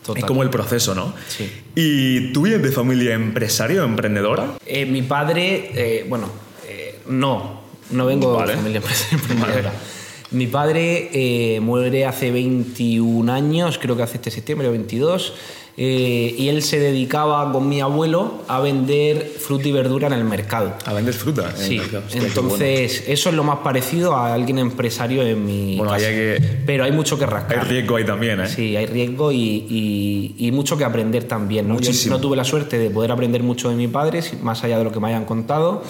[0.03, 0.21] Total.
[0.21, 1.13] Es como el proceso, ¿no?
[1.27, 1.49] Sí.
[1.75, 4.47] ¿Y tú vienes de familia empresaria o emprendedora?
[4.65, 6.29] Eh, mi padre, eh, bueno,
[6.67, 8.51] eh, no, no vengo Vale.
[8.51, 8.81] de familia
[9.11, 9.71] emprendedora.
[10.33, 15.35] Mi padre eh, muere hace 21 años, creo que hace este septiembre, 22,
[15.75, 20.23] eh, y él se dedicaba con mi abuelo a vender fruta y verdura en el
[20.23, 20.73] mercado.
[20.85, 21.49] A vender fruta.
[21.49, 22.03] en el Sí, mercado.
[22.05, 26.05] Hostia, qué entonces eso es lo más parecido a alguien empresario en mi Bueno, casa.
[26.07, 27.39] hay que- Pero hay mucho que bueno.
[27.39, 27.59] rascar.
[27.63, 28.47] Hay riesgo ahí también, ¿eh?
[28.47, 29.37] Sí, hay riesgo y,
[29.69, 31.67] y- y mucho que aprender también.
[31.67, 31.73] ¿no?
[31.75, 32.15] Yo Muchísimo.
[32.15, 34.91] no tuve la suerte de poder aprender mucho de mi padre, más allá de lo
[34.91, 35.83] que me hayan contado,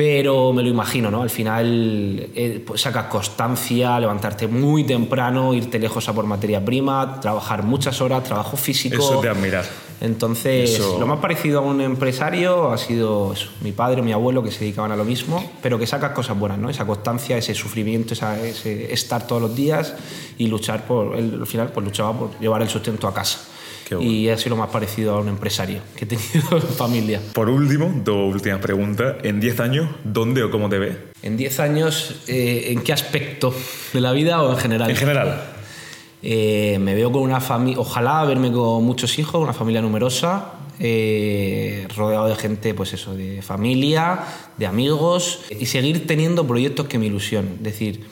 [0.00, 1.20] pero me lo imagino, ¿no?
[1.20, 7.20] Al final eh, pues sacas constancia, levantarte muy temprano, irte lejos a por materia prima,
[7.20, 8.96] trabajar muchas horas, trabajo físico.
[8.96, 9.66] Eso es de admirar.
[10.00, 14.12] Entonces, Eso- lo más parecido a un empresario ha sido eso, mi padre o mi
[14.12, 16.70] abuelo que se dedicaban a lo mismo, pero que sacas cosas buenas, ¿no?
[16.70, 19.94] Esa constancia, ese sufrimiento, esa- ese estar todos los días
[20.38, 23.40] y luchar por, él, al final, pues luchaba por llevar el sustento a casa.
[23.90, 24.04] Bueno.
[24.08, 26.22] Y ha sido lo más parecido a un empresario que he tenido
[26.52, 27.20] en familia.
[27.32, 29.16] Por último, dos últimas preguntas.
[29.24, 30.96] En 10 años, ¿dónde o cómo te ves?
[31.24, 33.52] En 10 años, eh, ¿en qué aspecto?
[33.92, 34.90] ¿De la vida o en general?
[34.90, 35.42] En general.
[36.22, 41.86] Eh, me veo con una familia, ojalá verme con muchos hijos, una familia numerosa, eh,
[41.96, 44.20] rodeado de gente, pues eso, de familia,
[44.56, 47.54] de amigos, y seguir teniendo proyectos que me ilusionen.
[47.58, 48.04] Es decir,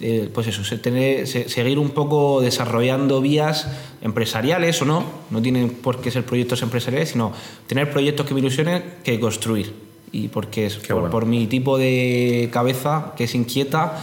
[0.00, 3.66] eh, pues eso, tener- se- seguir un poco desarrollando vías
[4.02, 7.32] empresariales o no, no tienen por qué ser proyectos empresariales, sino
[7.66, 9.72] tener proyectos que me ilusionen que construir.
[10.12, 11.10] Y porque es, por, bueno.
[11.10, 13.98] por mi tipo de cabeza, que es inquieta,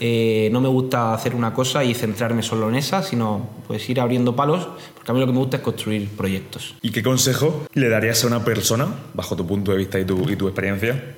[0.00, 4.00] Eh, no me gusta hacer una cosa y centrarme solo en esa, sino pues ir
[4.00, 6.74] abriendo palos, porque a mí lo que me gusta es construir proyectos.
[6.82, 10.28] ¿Y qué consejo le darías a una persona, bajo tu punto de vista y tu,
[10.28, 11.14] y tu experiencia,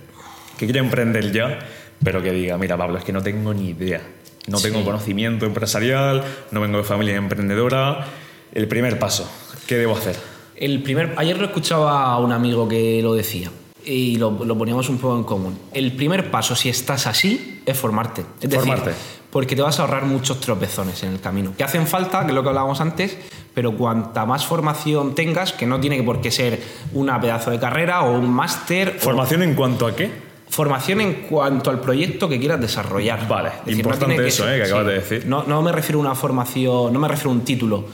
[0.58, 1.58] que quiere emprender ya,
[2.02, 4.00] pero que diga, mira Pablo, es que no tengo ni idea,
[4.48, 4.84] no tengo Sí.
[4.84, 8.06] conocimiento empresarial, no vengo de familia emprendedora,
[8.52, 9.30] el primer paso,
[9.66, 10.16] ¿qué debo hacer?
[10.56, 13.50] El primer, ayer lo escuchaba a un amigo que lo decía
[13.86, 15.58] y lo, lo poníamos un poco en común.
[15.72, 18.22] El primer paso, si estás así, es formarte.
[18.40, 18.92] Es decir, Formarte.
[19.30, 21.52] porque te vas a ahorrar muchos tropezones en el camino.
[21.56, 23.16] Que hacen falta, que es lo que hablábamos antes,
[23.54, 26.60] pero cuanta más formación tengas, que no tiene por qué ser
[26.92, 28.96] una pedazo de carrera o un máster.
[28.98, 30.10] o- ¿Formación en cuanto a qué?
[30.48, 33.26] Formación en cuanto al proyecto que quieras desarrollar.
[33.28, 35.26] Vale, Es decir, importante eso, eh, que acabas de decir.
[35.26, 37.84] No, no me refiero a una formación, no me refiero a un título,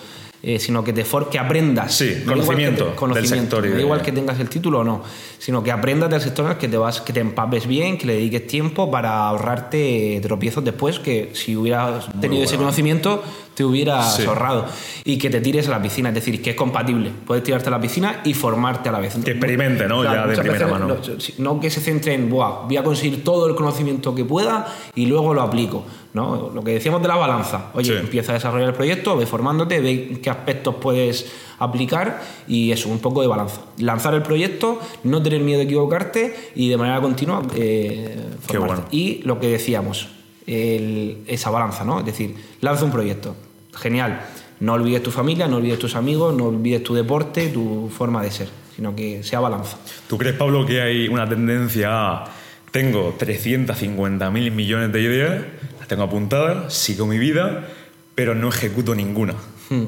[0.43, 1.95] eh, sino que te for- que aprendas.
[1.95, 3.41] Sí, conocimiento que te- del conocimiento.
[3.57, 5.03] sector da de- igual que tengas el título o no,
[5.39, 8.07] sino que aprendas del sector en el que te vas, que te empapes bien, que
[8.07, 13.23] le dediques tiempo para ahorrarte tropiezos después, que si hubieras tenido ese conocimiento
[13.55, 14.25] te hubieras Sí.
[14.25, 14.67] ahorrado.
[15.05, 17.11] Y que te tires a la piscina, es decir, que es compatible.
[17.27, 19.15] Puedes tirarte a la piscina y formarte a la vez.
[19.25, 20.03] Que experimente, ¿no?
[20.05, 20.97] Ya de primera mano.
[21.39, 25.07] no- que se centre en, Buah, voy a conseguir todo el conocimiento que pueda y
[25.07, 25.85] luego lo aplico.
[26.15, 26.51] ¿no?
[26.55, 27.71] Lo que decíamos de la balanza.
[27.73, 27.99] Oye, Sí.
[27.99, 32.99] empieza a desarrollar el proyecto, ve formándote, ve qué aspectos puedes aplicar y eso, un
[32.99, 33.63] poco de balanza.
[33.79, 38.15] Lanzar el proyecto, no tener miedo de equivocarte y de manera continua eh,
[38.47, 38.83] Qué formarte.
[38.83, 38.89] bueno.
[38.91, 40.09] Y lo que decíamos,
[40.47, 42.01] el- esa balanza, ¿no?
[42.01, 43.35] Es decir, lanza un proyecto.
[43.75, 44.21] Genial.
[44.61, 48.31] No olvides tu familia, no olvides tus amigos, no olvides tu deporte, tu forma de
[48.31, 49.77] ser, sino que sea balanza.
[50.07, 52.25] ¿Tú crees, Pablo, que hay una tendencia a
[52.71, 55.45] tengo 350 mil millones de ideas,
[55.79, 57.67] las tengo apuntadas, sigo mi vida,
[58.15, 59.35] pero no ejecuto ninguna?
[59.69, 59.87] Hmm.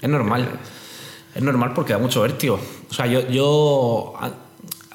[0.00, 0.48] Es normal.
[1.34, 2.58] Es normal porque da mucho vértigo.
[2.90, 4.14] O sea, yo, yo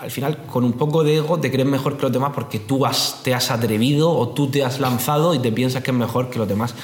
[0.04, 2.60] al, al final, con un poco de ego, te crees mejor que los demás porque
[2.60, 2.84] tú
[3.24, 6.40] te has atrevido o tú te has lanzado y te piensas que es mejor que
[6.40, 6.76] los demás.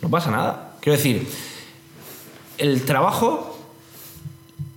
[0.00, 0.76] No pasa nada.
[0.80, 1.28] Quiero decir,
[2.56, 3.58] el trabajo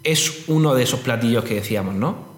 [0.04, 2.31] es uno de esos platillos que decíamos, ¿no?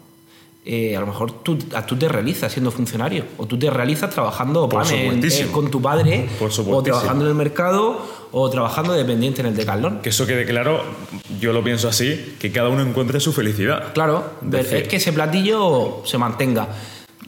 [0.65, 4.09] Eh, a lo mejor tú, a- tú te realizas siendo funcionario o tú te realizas
[4.11, 7.99] trabajando Por en- eh, con tu padre Por o trabajando en el mercado
[8.31, 9.99] o trabajando dependiente en el decalón.
[10.01, 10.81] Que eso quede claro,
[11.39, 13.91] yo lo pienso así, que cada uno encuentre su felicidad.
[13.93, 16.69] Claro, Decir- es que ese platillo se mantenga.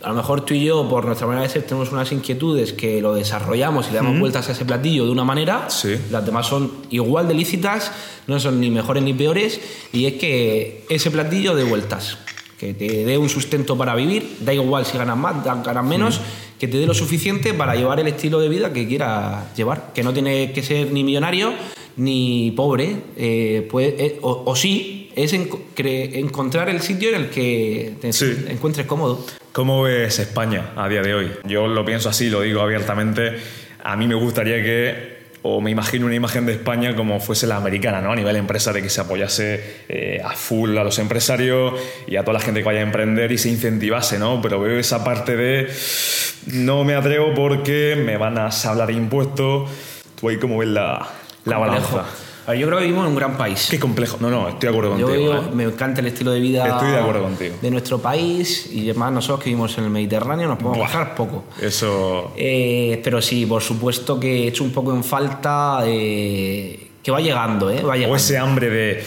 [0.02, 3.02] A lo mejor tú y yo, por nuestra manera de ser, tenemos unas inquietudes que
[3.02, 5.70] lo desarrollamos y le damos vueltas a ese platillo de una manera.
[5.70, 5.96] Sí.
[6.12, 7.92] Las demás son igual de lícitas,
[8.28, 9.60] no son ni mejores ni peores.
[9.92, 12.18] Y es que ese platillo de vueltas,
[12.60, 16.22] que te dé un sustento para vivir, da igual si ganas más, ganas menos,
[16.60, 19.92] que te dé lo suficiente para llevar el estilo de vida que quieras llevar.
[19.94, 21.54] Que no tiene que ser ni millonario
[21.98, 27.16] ni pobre, eh, puede- eh, o, o sí, es en- cre- encontrar el sitio en
[27.16, 28.34] el que te Sí.
[28.50, 29.26] encuentres cómodo.
[29.54, 31.32] ¿Cómo ves España a día de hoy?
[31.46, 33.38] Yo lo pienso así, lo digo abiertamente.
[33.84, 35.15] A mí me gustaría que,
[35.48, 38.12] o me imagino una imagen de España como fuese la americana, ¿no?
[38.12, 41.76] A nivel empresa, de que se apoyase eh, a full a los empresarios
[42.08, 44.42] y a toda la gente que vaya a emprender y se incentivase, ¿no?
[44.42, 45.72] Pero veo esa parte de
[46.48, 49.70] no me atrevo porque me van a hablar de impuestos.
[50.20, 51.08] Tú ahí cómo ves la,
[51.44, 52.06] la balanza.
[52.48, 53.68] A ver, yo creo que vivimos en un gran país.
[53.72, 54.18] Qué complejo.
[54.20, 55.32] No, no, estoy de acuerdo Yo contigo.
[55.34, 55.56] vivo- ¿eh?
[55.56, 57.56] me encanta el estilo de vida Estoy de acuerdo contigo.
[57.62, 60.88] de nuestro país y además nosotros que vivimos en el Mediterráneo nos podemos Buah.
[60.88, 61.46] bajar poco.
[61.62, 62.32] Eso.
[62.38, 67.20] Eh, pero sí, por supuesto que he hecho un poco en falta eh, que va
[67.20, 67.82] llegando, ¿eh?
[67.82, 68.14] Va llegando.
[68.14, 69.04] O ese hambre de.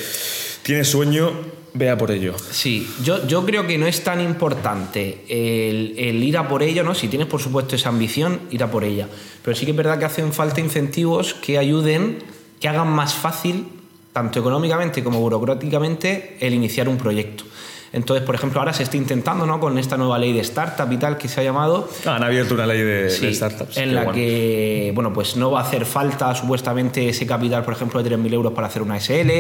[0.64, 1.30] Tienes sueño,
[1.74, 2.34] vea por ello.
[2.50, 6.82] Sí, yo, yo creo que no es tan importante el, el ir a por ello,
[6.82, 6.94] ¿no?
[6.94, 9.08] Si tienes, por supuesto, esa ambición, ir a por ella.
[9.44, 12.18] Pero sí que es verdad que hacen falta incentivos que ayuden,
[12.60, 13.66] que hagan más fácil,
[14.12, 17.44] tanto económicamente como burocráticamente, el iniciar un proyecto.
[17.90, 19.58] Entonces, por ejemplo, ahora se está intentando, ¿no?
[19.60, 22.52] Con esta nueva ley de startup y tal que se ha llamado, Ah, han abierto
[22.54, 23.78] una ley de, Sí, de startups.
[23.78, 24.14] en la bueno.
[24.14, 28.34] que bueno pues no va a hacer falta supuestamente ese capital por ejemplo de 3.000
[28.34, 29.30] euros para hacer una SL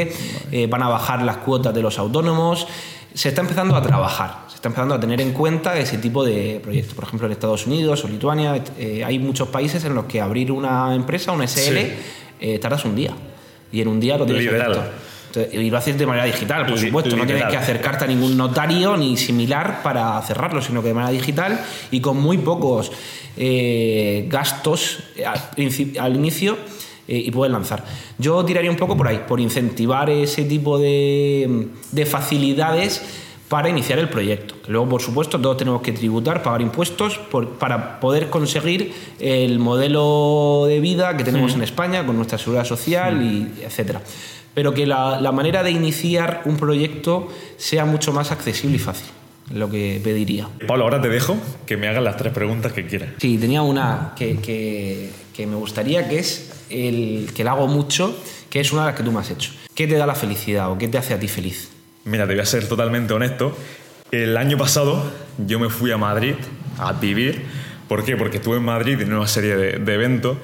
[0.50, 2.66] eh, van a bajar las cuotas de los autónomos
[3.12, 6.58] se está empezando a trabajar se está empezando a tener en cuenta ese tipo de
[6.62, 10.22] proyectos por ejemplo en Estados Unidos o Lituania eh, hay muchos países en los que
[10.22, 11.92] abrir una empresa una SL Sí.
[12.40, 13.12] Eh, tardas un día
[13.72, 14.82] y en un día lo tienes abierto.
[15.28, 17.14] Entonces, y lo haces de manera digital, por Li- supuesto.
[17.16, 21.12] No tienes que acercarte a ningún notario ni similar para cerrarlo, sino que de manera
[21.12, 21.60] digital
[21.90, 22.90] y con muy pocos
[23.36, 26.56] eh, gastos al, princi- al inicio
[27.06, 27.84] eh, y puedes lanzar.
[28.18, 33.02] Yo tiraría un poco por ahí, por incentivar ese tipo de, de facilidades
[33.48, 34.54] para iniciar el proyecto.
[34.68, 40.64] Luego, por supuesto, todos tenemos que tributar, pagar impuestos por- para poder conseguir el modelo
[40.66, 44.02] de vida que tenemos en España con nuestra seguridad social y etcétera.
[44.54, 49.06] Pero que la, la manera de iniciar un proyecto sea mucho más accesible y fácil.
[49.54, 50.46] lo que pediría.
[50.66, 53.10] Pablo, ahora te dejo que me hagas las tres preguntas que quieras.
[53.18, 58.14] Sí, tenía una que, que, que me gustaría, que es el que la hago mucho,
[58.50, 59.52] que es una de las que tú me has hecho.
[59.74, 61.70] ¿Qué te da la felicidad o qué te hace a ti feliz?
[62.08, 63.54] Mira, te voy a ser totalmente honesto.
[64.10, 66.36] El año pasado yo me fui a Madrid
[66.78, 67.42] a vivir.
[67.86, 68.16] ¿Por qué?
[68.16, 70.38] Porque estuve en Madrid en una serie de, de eventos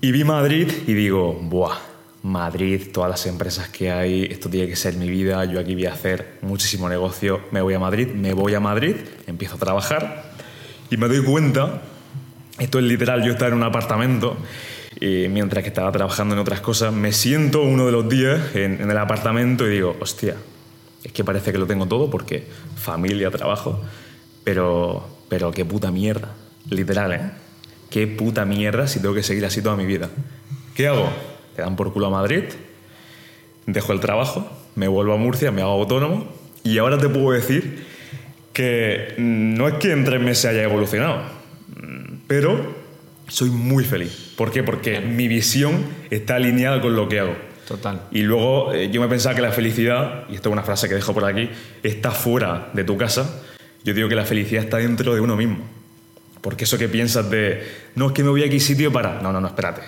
[0.00, 1.76] y vi Madrid y digo, ¡buah!
[2.22, 5.86] Madrid, todas las empresas que hay, esto tiene que ser mi vida, yo aquí voy
[5.86, 8.94] a hacer muchísimo negocio, me voy a Madrid, me voy a Madrid,
[9.26, 10.30] empiezo a trabajar
[10.90, 11.80] y me doy cuenta,
[12.58, 14.36] esto es literal, yo estaba en un apartamento
[15.00, 18.82] y mientras que estaba trabajando en otras cosas, me siento uno de los días en,
[18.82, 20.36] en el apartamento y digo, hostia,
[21.04, 22.46] es que parece que lo tengo todo porque
[22.76, 23.80] familia, trabajo,
[24.44, 26.34] pero, pero qué puta mierda,
[26.68, 27.30] literal, ¿eh?
[27.90, 30.10] Qué puta mierda si tengo que seguir así toda mi vida.
[30.74, 31.08] ¿Qué hago?
[31.56, 32.44] Te dan por culo a Madrid,
[33.66, 36.26] dejo el trabajo, me vuelvo a Murcia, me hago autónomo
[36.62, 37.84] y ahora te puedo decir
[38.52, 41.22] que no es que en tres meses haya evolucionado,
[42.26, 42.74] pero
[43.28, 44.32] soy muy feliz.
[44.36, 44.62] ¿Por qué?
[44.62, 47.49] Porque mi visión está alineada con lo que hago.
[48.10, 50.94] Y luego eh, yo me pensaba que la felicidad, y esto es una frase que
[50.94, 51.48] dejo por aquí,
[51.82, 53.42] está fuera de tu casa.
[53.84, 55.58] Yo digo que la felicidad está dentro de uno mismo.
[56.40, 59.20] Porque eso que piensas de, no es que me voy a aquí sitio para...
[59.20, 59.82] No, no, no, espérate.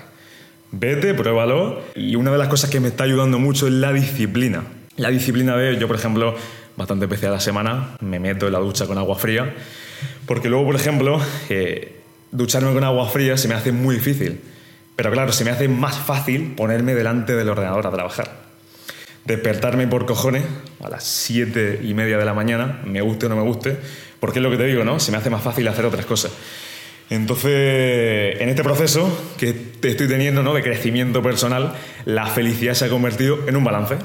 [0.71, 1.81] Vete, pruébalo.
[1.95, 4.63] Y una de las cosas que me está ayudando mucho es la disciplina.
[4.97, 6.35] La disciplina de, yo por ejemplo,
[6.77, 9.55] bastante veces a la semana me meto en la ducha con agua fría.
[10.27, 14.41] Porque luego, por ejemplo, eh, ducharme con agua fría se me hace muy difícil.
[15.03, 18.31] Pero claro, se me hace más fácil ponerme delante del ordenador a trabajar.
[19.25, 20.45] Despertarme por cojones
[20.81, 23.77] a las siete y media de la mañana, me guste o no me guste,
[24.21, 25.01] porque es lo que te digo, ¿no?
[25.01, 26.31] Se me hace más fácil hacer otras cosas.
[27.11, 29.49] Entonces, en este proceso que
[29.83, 30.55] estoy teniendo ¿no?
[30.55, 31.75] de crecimiento personal,
[32.05, 33.97] la felicidad se ha convertido en un balance.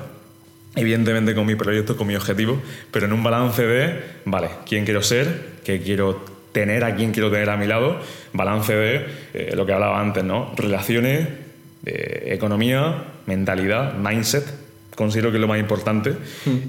[0.75, 5.03] Evidentemente con mi proyecto, con mi objetivo, pero en un balance de, vale, quién quiero
[5.03, 7.99] ser, qué quiero tener, a quién quiero tener a mi lado,
[8.33, 9.05] balance de
[9.35, 10.53] eh, lo que hablaba antes, ¿no?
[10.57, 11.27] Relaciones,
[11.85, 14.43] eh, economía, mentalidad, mindset,
[14.95, 16.15] considero que es lo más importante,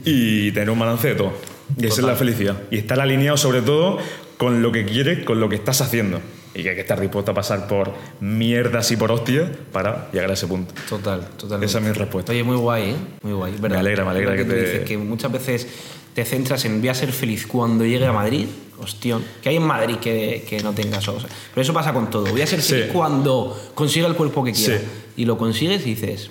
[0.04, 1.32] y tener un balance de todo.
[1.78, 2.56] Y esa es la felicidad.
[2.70, 3.98] Y estar alineado sobre todo
[4.36, 6.20] con lo que quieres, con lo que estás haciendo.
[6.58, 10.28] Y que hay que estar dispuesto a pasar por mierdas y por hostias para llegar
[10.30, 10.74] a ese punto.
[10.88, 11.62] Total, total.
[11.62, 12.32] Esa es mi respuesta.
[12.32, 12.96] Oye, muy guay, ¿eh?
[13.22, 13.52] Muy guay.
[13.52, 13.76] ¿verdad?
[13.76, 15.68] Me alegra, me alegra que tú te- dices, que muchas veces
[16.14, 18.46] te centras en voy a ser feliz cuando llegue a Madrid.
[18.80, 19.24] Hostión.
[19.42, 21.30] Que hay en Madrid que, que no tengas cosas.
[21.54, 22.26] Pero eso pasa con todo.
[22.26, 22.90] Voy a ser feliz Sí.
[22.92, 24.78] cuando consiga el cuerpo que quiera.
[24.78, 24.84] Sí.
[25.16, 26.30] Y lo consigues y dices,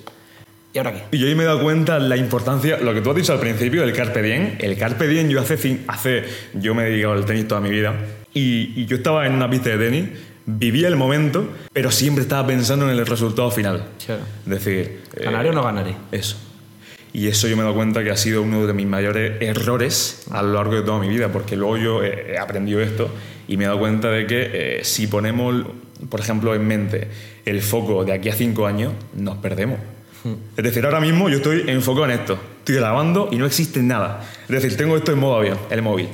[0.74, 1.04] ¿y ahora qué?
[1.18, 3.40] Y yo ahí me he dado cuenta la importancia, lo que tú has dicho al
[3.40, 4.56] principio, del Carpe Diem.
[4.60, 6.24] El Carpe Diem yo hace, hace
[6.54, 7.94] yo me he dedicado al tenis toda mi vida
[8.38, 10.10] y, y yo estaba en una pista de tenis,
[10.46, 13.86] vivía el momento, pero siempre estaba pensando en el resultado final.
[14.06, 14.22] Claro.
[14.46, 15.96] Es decir, eh, ¿Ganaré o no ganaré?
[16.12, 16.38] eso.
[17.14, 20.28] Y eso yo me he dado cuenta que ha sido uno de mis mayores errores
[20.30, 23.10] a lo largo de toda mi vida, porque luego yo eh, he aprendido esto
[23.48, 25.66] y me he dado cuenta de que eh, si ponemos,
[26.10, 27.08] por ejemplo, en mente
[27.46, 29.80] el foco de aquí a cinco años, nos perdemos.
[30.58, 34.30] Es decir, ahora mismo yo estoy enfocado en esto, estoy grabando y no existe nada.
[34.44, 36.10] Es decir, tengo esto en modo avión, el móvil.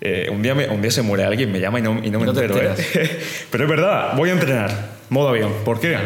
[0.00, 2.20] Eh, un, día me- un día se muere alguien, me llama y no, y no
[2.20, 2.74] me no te entero.
[2.76, 3.18] ¿eh?
[3.50, 5.52] Pero es verdad, voy a entrenar, modo avión.
[5.64, 5.96] ¿Por qué?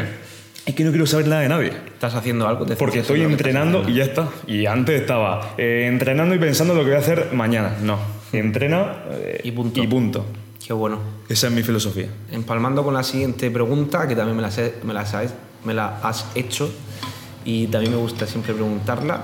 [0.67, 1.73] Es que no quiero saber nada de nadie.
[1.87, 2.65] ¿Estás haciendo algo?
[2.67, 4.29] ¿Te Porque estoy entrenando y ya está.
[4.47, 7.77] Y antes estaba eh, entrenando y pensando lo que voy a hacer mañana.
[7.83, 7.99] No,
[8.33, 9.83] entrena eh, Y punto.
[9.83, 10.27] Y punto.
[10.65, 11.01] Qué bueno.
[11.29, 12.09] Esa es mi filosofía.
[12.31, 14.51] Empalmando con la siguiente pregunta, que también me la,
[15.65, 16.71] me la has hecho
[17.45, 19.23] y también me gusta siempre preguntarla.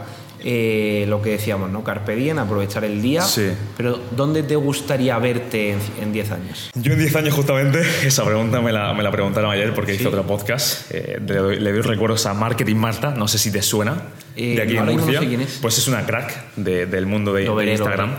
[0.49, 1.83] Eh, lo que decíamos, ¿no?
[1.83, 3.23] Carpe diem, aprovechar el día.
[3.23, 3.49] Sí.
[3.77, 6.71] Pero ¿dónde te gustaría verte en- en 10 años?
[6.75, 10.07] Yo en 10 años justamente, esa pregunta me la, me la preguntaron ayer porque hice
[10.07, 10.89] otro podcast.
[10.93, 14.03] eh, le, doy, le doy recuerdos a Marketing Marta, no sé si te suena,
[14.37, 15.21] Eh, de aquí en mismo no Murcia.
[15.21, 15.59] sé quién es.
[15.61, 18.11] Pues es una crack de- del mundo de, de veré, lo Instagram.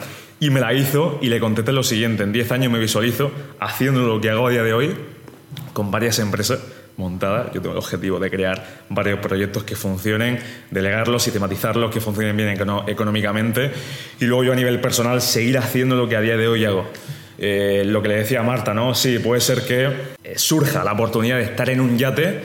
[0.41, 4.01] Y me la hizo y le contesté lo siguiente, en 10 años me visualizo haciendo
[4.05, 4.95] lo que hago a día de hoy
[5.73, 6.59] con varias empresas
[6.97, 7.53] montadas.
[7.53, 10.39] Yo tengo el objetivo de crear varios proyectos que funcionen,
[10.71, 12.49] delegarlos, sistematizarlos, que funcionen bien
[12.87, 13.71] económicamente
[14.19, 16.85] y luego yo a nivel personal seguir haciendo lo que a día de hoy hago.
[17.39, 18.95] Eh, lo que le decía a Marta, ¿no?
[18.95, 19.91] Sí, puede ser que
[20.23, 22.41] eh, surja la oportunidad de estar en un yate,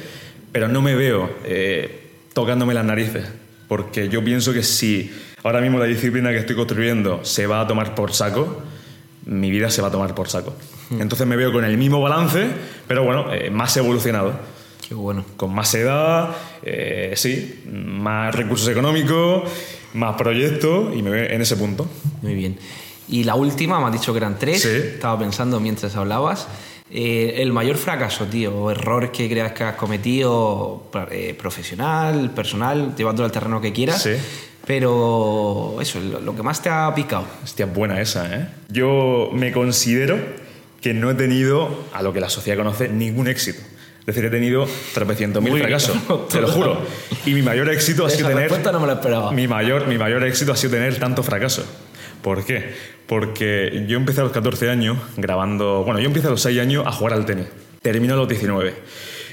[0.53, 3.27] pero no me veo eh, tocándome las narices,
[3.69, 5.11] porque yo pienso que si
[5.43, 8.63] ahora mismo la disciplina que estoy construyendo se va a tomar por saco,
[9.25, 10.55] mi vida se va a tomar por saco.
[11.01, 12.47] Entonces me veo con el mismo balance,
[12.86, 14.32] pero bueno, eh, más evolucionado.
[14.86, 15.24] Qué bueno.
[15.36, 16.30] Con más edad,
[16.62, 19.45] eh, sí, más recursos económicos,
[19.95, 21.88] más proyectos y me veo en ese punto.
[22.20, 22.59] Muy bien.
[23.09, 24.62] Y la última, me has dicho que eran tres.
[24.62, 24.68] Sí.
[24.68, 26.49] Estaba pensando mientras hablabas.
[26.90, 30.90] Eh, el mayor fracaso, tío, o error que creas que has cometido,
[31.38, 34.03] profesional, personal, llevándolo al terreno que quieras.
[34.03, 34.12] Sí.
[34.66, 37.24] Pero eso, lo que más te ha picado.
[37.43, 38.49] Hostia, buena esa, ¿eh?
[38.68, 40.41] Yo me considero
[40.83, 43.62] que no he tenido, a lo que la sociedad conoce, ningún éxito.
[44.01, 45.97] Es decir, he tenido tropecientos mil fracasos,
[46.28, 46.83] te lo juro.
[47.24, 48.51] Y mi mayor éxito ha Esa sido tener...
[48.51, 49.30] no me la esperaba.
[49.30, 51.64] Mi mayor, mi mayor éxito ha sido tener tanto fracaso.
[52.20, 52.74] ¿Por qué?
[53.07, 55.85] Porque yo empecé a los 14 años grabando...
[55.85, 57.47] Bueno, yo empecé a los 6 años a jugar al tenis.
[57.80, 58.74] Termino a los 19.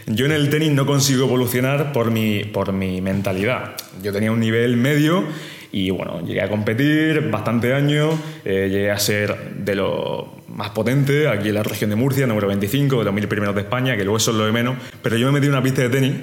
[0.05, 3.75] Yo en el tenis no consigo evolucionar por mi, por mi mentalidad.
[4.03, 5.23] Yo tenía un nivel medio
[5.71, 11.27] y bueno, llegué a competir bastante años, eh, llegué a ser de lo más potente
[11.27, 14.03] aquí en la región de Murcia, número 25, de los mil primeros de España, que
[14.03, 14.77] luego eso es lo de menos.
[15.01, 16.13] Pero yo me metí en una pista de tenis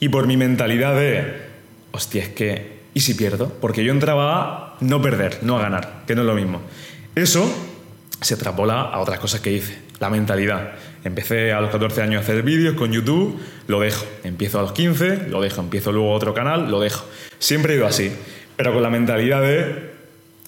[0.00, 1.34] y por mi mentalidad de,
[1.92, 3.52] hostia, es que, ¿y si pierdo?
[3.60, 6.62] Porque yo entraba a no perder, no a ganar, que no es lo mismo.
[7.14, 7.52] Eso
[8.20, 9.78] se extrapola a otras cosas que hice.
[10.00, 10.72] La mentalidad.
[11.04, 14.04] Empecé a los 14 años a hacer vídeos con YouTube, lo dejo.
[14.24, 15.60] Empiezo a los 15, lo dejo.
[15.60, 17.04] Empiezo luego otro canal, lo dejo.
[17.38, 18.12] Siempre he ido así,
[18.58, 19.92] pero con la mentalidad de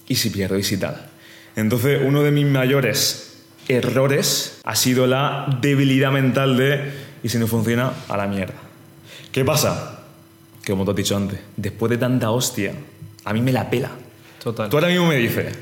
[0.05, 0.57] ¿y si pierdo?
[0.57, 1.09] ¿y si tal?
[1.55, 6.91] Entonces, uno de mis mayores errores ha sido la debilidad mental de
[7.23, 7.93] ¿y si no funciona?
[8.09, 8.55] A la mierda.
[9.31, 10.03] ¿Qué pasa?
[10.61, 12.73] Que como te he dicho antes, después de tanta hostia,
[13.23, 13.91] a mí me la pela.
[14.43, 14.69] Total.
[14.69, 15.57] Tú ahora mismo me dices,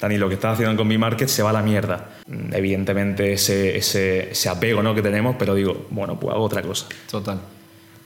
[0.00, 2.20] Dani, lo que estás haciendo con mi market se va a la mierda.
[2.52, 4.94] Evidentemente ese, ese, ese apego ¿no?
[4.94, 6.86] que tenemos, pero digo, bueno, pues hago otra cosa.
[7.10, 7.38] Total.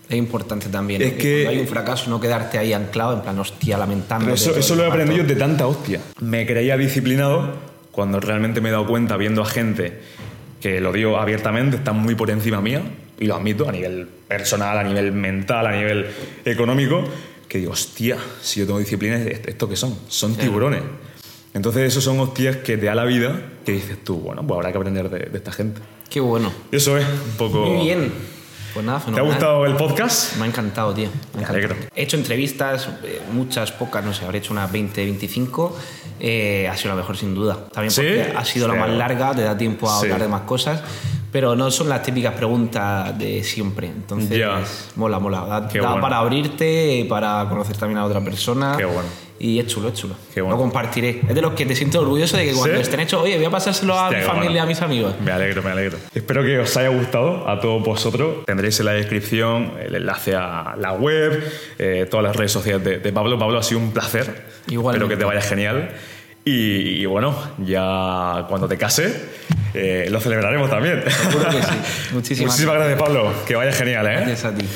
[0.09, 1.03] Es importante también.
[1.03, 1.19] Es ¿no?
[1.19, 4.33] que- cuando hay un fracaso, no quedarte ahí anclado, en plan, hostia, lamentando.
[4.33, 6.01] Eso, eso lo he aprendido de tanta hostia.
[6.21, 7.55] Me creía disciplinado
[7.91, 9.99] cuando realmente me he dado cuenta viendo a gente
[10.61, 12.83] que lo digo abiertamente, están muy por encima mía,
[13.19, 16.07] y lo admito a nivel personal, a nivel mental, a nivel
[16.45, 17.05] económico,
[17.49, 19.97] que digo, hostia, si yo tengo disciplina, ¿esto qué son?
[20.09, 20.83] Son tiburones.
[21.55, 24.73] Entonces, esos son hostias que te da la vida que dices tú, bueno, pues habrá
[24.73, 25.81] que aprender de, de esta gente.
[26.11, 26.53] Qué bueno.
[26.71, 27.65] Eso es un poco.
[27.67, 28.13] Muy bien.
[28.77, 29.33] Pues nada, ¿Te ha fenomenal.
[29.33, 30.37] gustado el podcast?
[30.37, 31.09] Me ha encantado, tío.
[31.35, 31.75] Me alegro.
[31.95, 35.75] He hecho entrevistas, eh, muchas, pocas, no sé, habré hecho unas 20, 25.
[36.21, 37.57] Eh, ha sido la mejor sin duda.
[37.73, 38.03] También ¿Sí?
[38.03, 38.81] porque ha sido la Sí.
[38.81, 40.05] más larga, te da tiempo a Sí.
[40.05, 40.83] hablar de más cosas.
[41.33, 43.87] Pero no son las típicas preguntas de siempre.
[43.87, 44.61] Entonces, Ya.
[44.97, 45.39] mola, mola.
[45.47, 46.01] Da, da bueno.
[46.03, 48.75] para abrirte, para conocer también a otra persona.
[48.77, 49.09] Qué bueno.
[49.39, 50.15] Y es chulo, es chulo.
[50.35, 50.51] Bueno.
[50.51, 51.21] Lo compartiré.
[51.29, 52.83] Es de los que te siento orgulloso de que cuando ¿Sí?
[52.83, 54.63] estén hechos, oye, voy a pasárselo a Hostia, mi familia, bueno.
[54.63, 55.15] a mis amigos.
[55.21, 55.99] Me alegro, me alegro.
[56.15, 58.45] Espero que os haya gustado a todos vosotros.
[58.47, 61.45] Tendréis en la descripción el enlace a la web,
[61.79, 63.39] eh, todas las redes sociales de, de Pablo.
[63.39, 64.45] Pablo, ha sido un placer.
[64.67, 65.91] Espero que te vaya genial.
[66.45, 69.21] Y, y bueno, ya cuando te cases,
[69.75, 71.03] eh, lo celebraremos también.
[71.11, 71.69] Seguro que sí.
[72.13, 73.33] Muchísimas Muchísimas gracias, Pablo.
[73.47, 74.13] Que vaya genial, ¿eh?
[74.17, 74.67] gracias a ti.